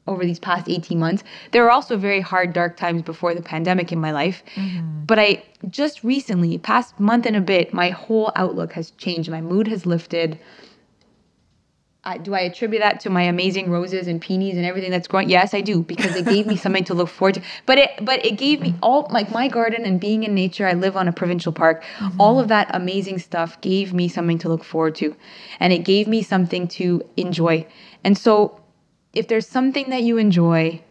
over 0.07 0.25
these 0.25 0.39
past 0.39 0.69
18 0.69 0.99
months. 0.99 1.23
There 1.51 1.63
were 1.63 1.71
also 1.71 1.97
very 1.97 2.21
hard, 2.21 2.53
dark 2.53 2.77
times 2.77 3.01
before 3.03 3.33
the 3.33 3.41
pandemic 3.41 3.91
in 3.91 3.99
my 3.99 4.11
life. 4.11 4.43
Mm-hmm. 4.55 5.05
But 5.05 5.19
I 5.19 5.43
just 5.69 6.03
recently, 6.03 6.57
past 6.57 6.99
month 6.99 7.25
and 7.25 7.35
a 7.35 7.41
bit, 7.41 7.73
my 7.73 7.89
whole 7.89 8.31
outlook 8.35 8.73
has 8.73 8.91
changed. 8.91 9.29
My 9.29 9.41
mood 9.41 9.67
has 9.67 9.85
lifted. 9.85 10.39
I, 12.07 12.17
do 12.17 12.33
I 12.33 12.39
attribute 12.39 12.81
that 12.81 13.01
to 13.01 13.09
my 13.09 13.23
amazing 13.23 13.69
roses 13.69 14.07
and 14.07 14.21
peonies 14.21 14.55
and 14.55 14.65
everything 14.65 14.91
that's 14.91 15.09
growing? 15.09 15.29
Yes, 15.29 15.53
I 15.53 15.59
do 15.59 15.83
because 15.83 16.15
it 16.15 16.25
gave 16.25 16.47
me 16.47 16.55
something 16.63 16.85
to 16.85 16.93
look 16.93 17.09
forward 17.09 17.35
to. 17.35 17.41
But 17.65 17.79
it, 17.79 17.89
but 18.01 18.25
it 18.25 18.37
gave 18.37 18.61
me 18.61 18.75
all 18.81 19.07
like 19.11 19.29
my 19.31 19.49
garden 19.49 19.83
and 19.83 19.99
being 19.99 20.23
in 20.23 20.33
nature. 20.33 20.65
I 20.65 20.73
live 20.73 20.95
on 20.95 21.09
a 21.09 21.11
provincial 21.11 21.51
park. 21.51 21.83
Mm-hmm. 21.97 22.21
All 22.21 22.39
of 22.39 22.47
that 22.47 22.73
amazing 22.73 23.19
stuff 23.19 23.59
gave 23.59 23.93
me 23.93 24.07
something 24.07 24.37
to 24.39 24.47
look 24.47 24.63
forward 24.63 24.95
to, 24.95 25.15
and 25.59 25.73
it 25.73 25.79
gave 25.79 26.07
me 26.07 26.21
something 26.21 26.69
to 26.69 27.03
enjoy. 27.17 27.67
And 28.05 28.17
so 28.17 28.61
if 29.17 29.27
there's 29.27 29.47
something 29.47 29.89
that 29.89 30.03
you 30.03 30.17
enjoy, 30.17 30.81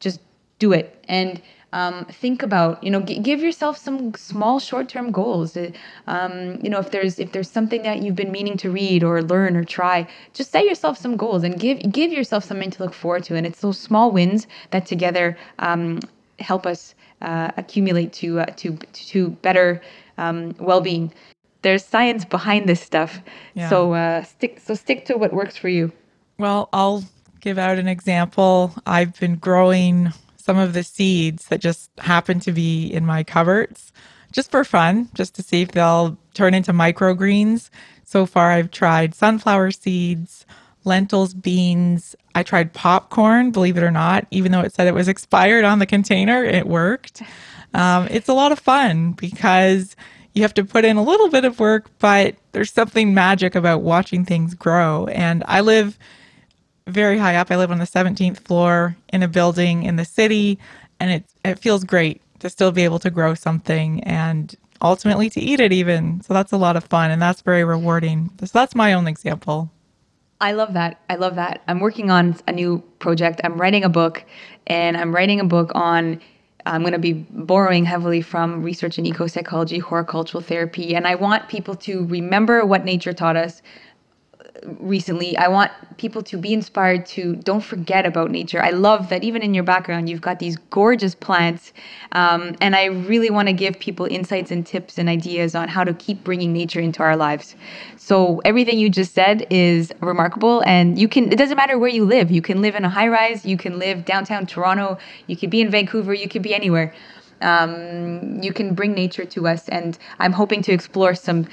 just 0.00 0.20
do 0.58 0.72
it. 0.72 1.04
And 1.08 1.40
um, 1.72 2.04
think 2.06 2.42
about 2.42 2.82
you 2.82 2.90
know 2.90 3.00
g- 3.00 3.18
give 3.18 3.40
yourself 3.40 3.78
some 3.78 4.14
small 4.14 4.58
short-term 4.58 5.12
goals. 5.12 5.56
Uh, 5.56 5.70
um, 6.06 6.58
you 6.62 6.70
know 6.70 6.80
if 6.80 6.90
there's 6.90 7.18
if 7.18 7.32
there's 7.32 7.50
something 7.50 7.82
that 7.82 8.02
you've 8.02 8.16
been 8.16 8.32
meaning 8.32 8.56
to 8.58 8.70
read 8.70 9.04
or 9.04 9.22
learn 9.22 9.56
or 9.56 9.64
try 9.64 10.06
just 10.34 10.50
set 10.50 10.64
yourself 10.64 10.98
some 10.98 11.16
goals 11.16 11.44
and 11.44 11.60
give 11.60 11.78
give 11.92 12.10
yourself 12.12 12.44
something 12.44 12.70
to 12.70 12.82
look 12.82 12.94
forward 12.94 13.22
to. 13.24 13.36
And 13.36 13.46
it's 13.46 13.60
those 13.60 13.78
small 13.78 14.10
wins 14.10 14.46
that 14.72 14.86
together 14.86 15.36
um, 15.60 16.00
help 16.40 16.66
us 16.66 16.94
uh, 17.22 17.50
accumulate 17.56 18.12
to 18.14 18.40
uh, 18.40 18.46
to 18.56 18.76
to 19.10 19.30
better 19.42 19.80
um, 20.18 20.54
well-being. 20.58 21.12
There's 21.62 21.84
science 21.84 22.24
behind 22.24 22.68
this 22.68 22.80
stuff. 22.80 23.20
Yeah. 23.54 23.68
so 23.68 23.92
uh, 23.92 24.22
stick 24.24 24.58
so 24.58 24.74
stick 24.74 25.04
to 25.06 25.16
what 25.16 25.32
works 25.32 25.56
for 25.56 25.68
you. 25.68 25.92
Well 26.38 26.68
i'll 26.72 27.04
give 27.40 27.58
out 27.58 27.78
an 27.78 27.88
example. 27.88 28.74
I've 28.86 29.18
been 29.18 29.36
growing 29.36 30.12
some 30.36 30.58
of 30.58 30.72
the 30.72 30.82
seeds 30.82 31.46
that 31.46 31.60
just 31.60 31.90
happen 31.98 32.40
to 32.40 32.52
be 32.52 32.86
in 32.88 33.04
my 33.04 33.22
cupboards 33.22 33.92
just 34.32 34.50
for 34.50 34.64
fun, 34.64 35.08
just 35.14 35.34
to 35.34 35.42
see 35.42 35.62
if 35.62 35.72
they'll 35.72 36.16
turn 36.34 36.54
into 36.54 36.72
microgreens. 36.72 37.70
So 38.04 38.26
far, 38.26 38.50
I've 38.50 38.70
tried 38.70 39.14
sunflower 39.14 39.72
seeds, 39.72 40.46
lentils, 40.84 41.34
beans. 41.34 42.14
I 42.34 42.42
tried 42.42 42.72
popcorn, 42.72 43.50
believe 43.50 43.76
it 43.76 43.82
or 43.82 43.90
not, 43.90 44.26
even 44.30 44.52
though 44.52 44.60
it 44.60 44.72
said 44.72 44.86
it 44.86 44.94
was 44.94 45.08
expired 45.08 45.64
on 45.64 45.78
the 45.78 45.86
container, 45.86 46.44
it 46.44 46.66
worked. 46.66 47.22
Um, 47.74 48.08
it's 48.10 48.28
a 48.28 48.34
lot 48.34 48.52
of 48.52 48.58
fun 48.58 49.12
because 49.12 49.96
you 50.34 50.42
have 50.42 50.54
to 50.54 50.64
put 50.64 50.84
in 50.84 50.96
a 50.96 51.02
little 51.02 51.28
bit 51.28 51.44
of 51.44 51.58
work, 51.58 51.90
but 51.98 52.36
there's 52.52 52.72
something 52.72 53.14
magic 53.14 53.54
about 53.54 53.82
watching 53.82 54.24
things 54.24 54.54
grow. 54.54 55.06
And 55.06 55.42
I 55.46 55.60
live 55.60 55.98
very 56.90 57.18
high 57.18 57.36
up. 57.36 57.50
I 57.50 57.56
live 57.56 57.70
on 57.70 57.78
the 57.78 57.84
17th 57.84 58.40
floor 58.40 58.96
in 59.12 59.22
a 59.22 59.28
building 59.28 59.84
in 59.84 59.96
the 59.96 60.04
city, 60.04 60.58
and 60.98 61.10
it 61.10 61.24
it 61.44 61.58
feels 61.58 61.84
great 61.84 62.20
to 62.40 62.50
still 62.50 62.72
be 62.72 62.84
able 62.84 62.98
to 62.98 63.10
grow 63.10 63.34
something 63.34 64.02
and 64.04 64.56
ultimately 64.82 65.30
to 65.30 65.40
eat 65.40 65.60
it 65.60 65.72
even. 65.72 66.20
So 66.22 66.34
that's 66.34 66.52
a 66.52 66.56
lot 66.56 66.76
of 66.76 66.84
fun 66.84 67.10
and 67.10 67.20
that's 67.20 67.42
very 67.42 67.64
rewarding. 67.64 68.30
So 68.40 68.46
that's 68.52 68.74
my 68.74 68.92
own 68.92 69.06
example. 69.06 69.70
I 70.40 70.52
love 70.52 70.72
that. 70.72 71.00
I 71.10 71.16
love 71.16 71.34
that. 71.34 71.62
I'm 71.68 71.80
working 71.80 72.10
on 72.10 72.36
a 72.48 72.52
new 72.52 72.82
project. 72.98 73.42
I'm 73.44 73.60
writing 73.60 73.84
a 73.84 73.90
book 73.90 74.24
and 74.66 74.96
I'm 74.96 75.14
writing 75.14 75.38
a 75.38 75.44
book 75.44 75.70
on 75.74 76.20
I'm 76.66 76.82
going 76.82 76.92
to 76.92 76.98
be 76.98 77.12
borrowing 77.12 77.84
heavily 77.84 78.20
from 78.20 78.62
research 78.62 78.98
in 78.98 79.06
eco 79.06 79.26
psychology, 79.26 79.78
horticultural 79.78 80.42
therapy, 80.42 80.94
and 80.94 81.06
I 81.06 81.14
want 81.14 81.48
people 81.48 81.74
to 81.76 82.04
remember 82.06 82.66
what 82.66 82.84
nature 82.84 83.12
taught 83.12 83.36
us, 83.36 83.62
recently. 84.64 85.36
I 85.36 85.48
want 85.48 85.70
people 85.96 86.22
to 86.22 86.36
be 86.36 86.52
inspired 86.52 87.06
to 87.06 87.36
don't 87.36 87.62
forget 87.62 88.06
about 88.06 88.30
nature. 88.30 88.62
I 88.62 88.70
love 88.70 89.08
that 89.08 89.24
even 89.24 89.42
in 89.42 89.54
your 89.54 89.64
background, 89.64 90.08
you've 90.08 90.20
got 90.20 90.38
these 90.38 90.56
gorgeous 90.70 91.14
plants. 91.14 91.72
Um, 92.12 92.56
and 92.60 92.74
I 92.76 92.86
really 92.86 93.30
want 93.30 93.48
to 93.48 93.52
give 93.52 93.78
people 93.78 94.06
insights 94.06 94.50
and 94.50 94.66
tips 94.66 94.98
and 94.98 95.08
ideas 95.08 95.54
on 95.54 95.68
how 95.68 95.84
to 95.84 95.94
keep 95.94 96.24
bringing 96.24 96.52
nature 96.52 96.80
into 96.80 97.02
our 97.02 97.16
lives. 97.16 97.56
So 97.96 98.40
everything 98.44 98.78
you 98.78 98.90
just 98.90 99.14
said 99.14 99.46
is 99.50 99.92
remarkable. 100.00 100.62
And 100.66 100.98
you 100.98 101.08
can, 101.08 101.32
it 101.32 101.36
doesn't 101.36 101.56
matter 101.56 101.78
where 101.78 101.90
you 101.90 102.04
live. 102.04 102.30
You 102.30 102.42
can 102.42 102.60
live 102.62 102.74
in 102.74 102.84
a 102.84 102.90
high 102.90 103.08
rise, 103.08 103.44
you 103.44 103.56
can 103.56 103.78
live 103.78 104.04
downtown 104.04 104.46
Toronto, 104.46 104.98
you 105.26 105.36
could 105.36 105.50
be 105.50 105.60
in 105.60 105.70
Vancouver, 105.70 106.14
you 106.14 106.28
could 106.28 106.42
be 106.42 106.54
anywhere. 106.54 106.94
Um, 107.42 108.42
you 108.42 108.52
can 108.52 108.74
bring 108.74 108.92
nature 108.92 109.24
to 109.24 109.48
us. 109.48 109.68
And 109.68 109.98
I'm 110.18 110.32
hoping 110.32 110.62
to 110.62 110.72
explore 110.72 111.14
some 111.14 111.46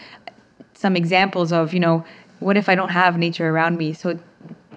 some 0.73 0.95
examples 0.95 1.51
of 1.51 1.73
you 1.73 1.79
know 1.79 2.05
what 2.39 2.57
if 2.57 2.69
I 2.69 2.75
don't 2.75 2.89
have 2.89 3.17
nature 3.17 3.49
around 3.49 3.77
me? 3.77 3.93
So 3.93 4.19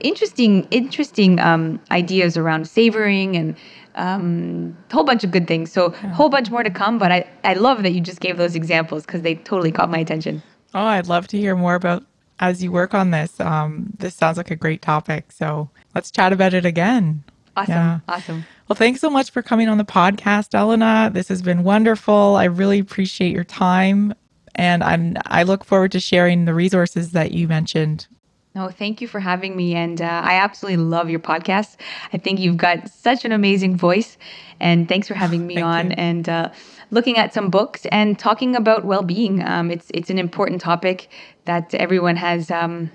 interesting, 0.00 0.66
interesting 0.70 1.38
um, 1.40 1.80
ideas 1.90 2.36
around 2.36 2.68
savoring 2.68 3.36
and 3.36 3.56
um, 3.94 4.76
a 4.90 4.94
whole 4.94 5.04
bunch 5.04 5.24
of 5.24 5.30
good 5.30 5.46
things. 5.46 5.72
So 5.72 5.86
a 5.86 6.08
whole 6.08 6.28
bunch 6.28 6.50
more 6.50 6.62
to 6.62 6.70
come. 6.70 6.98
But 6.98 7.12
I, 7.12 7.28
I 7.44 7.54
love 7.54 7.82
that 7.82 7.92
you 7.92 8.00
just 8.00 8.20
gave 8.20 8.36
those 8.36 8.54
examples 8.54 9.04
because 9.04 9.22
they 9.22 9.34
totally 9.36 9.72
caught 9.72 9.90
my 9.90 9.98
attention. 9.98 10.42
Oh, 10.74 10.84
I'd 10.84 11.08
love 11.08 11.26
to 11.28 11.38
hear 11.38 11.56
more 11.56 11.74
about 11.74 12.04
as 12.38 12.62
you 12.62 12.72
work 12.72 12.94
on 12.94 13.10
this. 13.10 13.38
Um, 13.40 13.92
this 13.98 14.14
sounds 14.14 14.36
like 14.36 14.50
a 14.50 14.56
great 14.56 14.82
topic. 14.82 15.32
So 15.32 15.70
let's 15.94 16.10
chat 16.10 16.32
about 16.32 16.54
it 16.54 16.64
again. 16.64 17.24
Awesome. 17.56 17.74
Yeah. 17.74 18.00
Awesome. 18.08 18.44
Well, 18.68 18.76
thanks 18.76 19.00
so 19.00 19.10
much 19.10 19.30
for 19.30 19.42
coming 19.42 19.68
on 19.68 19.78
the 19.78 19.84
podcast, 19.84 20.54
Elena. 20.54 21.10
This 21.12 21.28
has 21.28 21.42
been 21.42 21.64
wonderful. 21.64 22.36
I 22.36 22.44
really 22.44 22.78
appreciate 22.78 23.32
your 23.32 23.44
time 23.44 24.14
and 24.60 24.84
I'm 24.84 25.16
I 25.26 25.42
look 25.42 25.64
forward 25.64 25.90
to 25.92 26.00
sharing 26.00 26.44
the 26.44 26.52
resources 26.52 27.12
that 27.12 27.32
you 27.32 27.48
mentioned. 27.48 28.06
No, 28.54 28.68
thank 28.68 29.00
you 29.00 29.08
for 29.08 29.20
having 29.20 29.56
me, 29.56 29.74
and 29.74 30.02
uh, 30.02 30.22
I 30.24 30.34
absolutely 30.34 30.84
love 30.84 31.08
your 31.08 31.20
podcast. 31.20 31.76
I 32.12 32.18
think 32.18 32.40
you've 32.40 32.58
got 32.58 32.90
such 32.90 33.24
an 33.24 33.32
amazing 33.32 33.76
voice, 33.76 34.18
and 34.58 34.86
thanks 34.86 35.08
for 35.08 35.14
having 35.14 35.46
me 35.46 35.60
on 35.74 35.92
you. 35.92 35.96
and 35.96 36.28
uh, 36.28 36.50
looking 36.90 37.16
at 37.16 37.32
some 37.32 37.48
books 37.48 37.86
and 37.86 38.18
talking 38.18 38.54
about 38.54 38.84
well-being. 38.84 39.42
Um, 39.42 39.70
it's 39.70 39.90
it's 39.94 40.10
an 40.10 40.18
important 40.18 40.60
topic 40.60 41.08
that 41.46 41.72
everyone 41.74 42.16
has. 42.16 42.50
Um, 42.50 42.90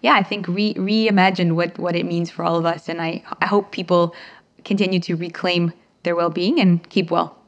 yeah, 0.00 0.14
I 0.14 0.22
think 0.22 0.48
re 0.48 0.72
reimagined 0.74 1.52
what 1.52 1.78
what 1.78 1.96
it 1.96 2.06
means 2.06 2.30
for 2.30 2.44
all 2.44 2.56
of 2.56 2.64
us, 2.64 2.88
and 2.88 3.02
I 3.02 3.22
I 3.42 3.46
hope 3.46 3.72
people 3.72 4.14
continue 4.64 5.00
to 5.00 5.16
reclaim 5.16 5.74
their 6.02 6.16
well-being 6.16 6.58
and 6.60 6.88
keep 6.88 7.10
well. 7.10 7.39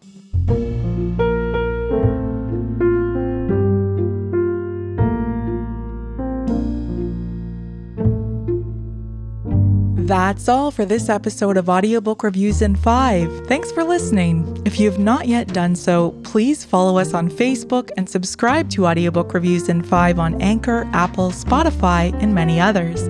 That's 10.12 10.46
all 10.46 10.70
for 10.70 10.84
this 10.84 11.08
episode 11.08 11.56
of 11.56 11.70
Audiobook 11.70 12.22
Reviews 12.22 12.60
in 12.60 12.76
5. 12.76 13.46
Thanks 13.46 13.72
for 13.72 13.82
listening. 13.82 14.60
If 14.66 14.78
you 14.78 14.90
have 14.90 14.98
not 15.00 15.26
yet 15.26 15.54
done 15.54 15.74
so, 15.74 16.10
please 16.22 16.66
follow 16.66 16.98
us 16.98 17.14
on 17.14 17.30
Facebook 17.30 17.90
and 17.96 18.06
subscribe 18.06 18.68
to 18.72 18.86
Audiobook 18.86 19.32
Reviews 19.32 19.70
in 19.70 19.82
5 19.82 20.18
on 20.18 20.42
Anchor, 20.42 20.86
Apple, 20.92 21.30
Spotify, 21.30 22.12
and 22.22 22.34
many 22.34 22.60
others. 22.60 23.08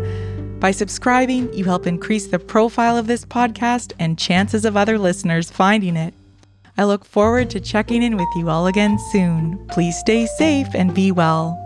By 0.60 0.70
subscribing, 0.70 1.52
you 1.52 1.64
help 1.64 1.88
increase 1.88 2.28
the 2.28 2.38
profile 2.38 2.96
of 2.96 3.08
this 3.08 3.24
podcast 3.24 3.94
and 3.98 4.16
chances 4.16 4.64
of 4.64 4.76
other 4.76 4.96
listeners 4.96 5.50
finding 5.50 5.96
it. 5.96 6.14
I 6.78 6.84
look 6.84 7.04
forward 7.04 7.50
to 7.50 7.58
checking 7.58 8.04
in 8.04 8.16
with 8.16 8.28
you 8.36 8.48
all 8.48 8.68
again 8.68 8.96
soon. 9.10 9.58
Please 9.70 9.98
stay 9.98 10.26
safe 10.26 10.68
and 10.72 10.94
be 10.94 11.10
well. 11.10 11.61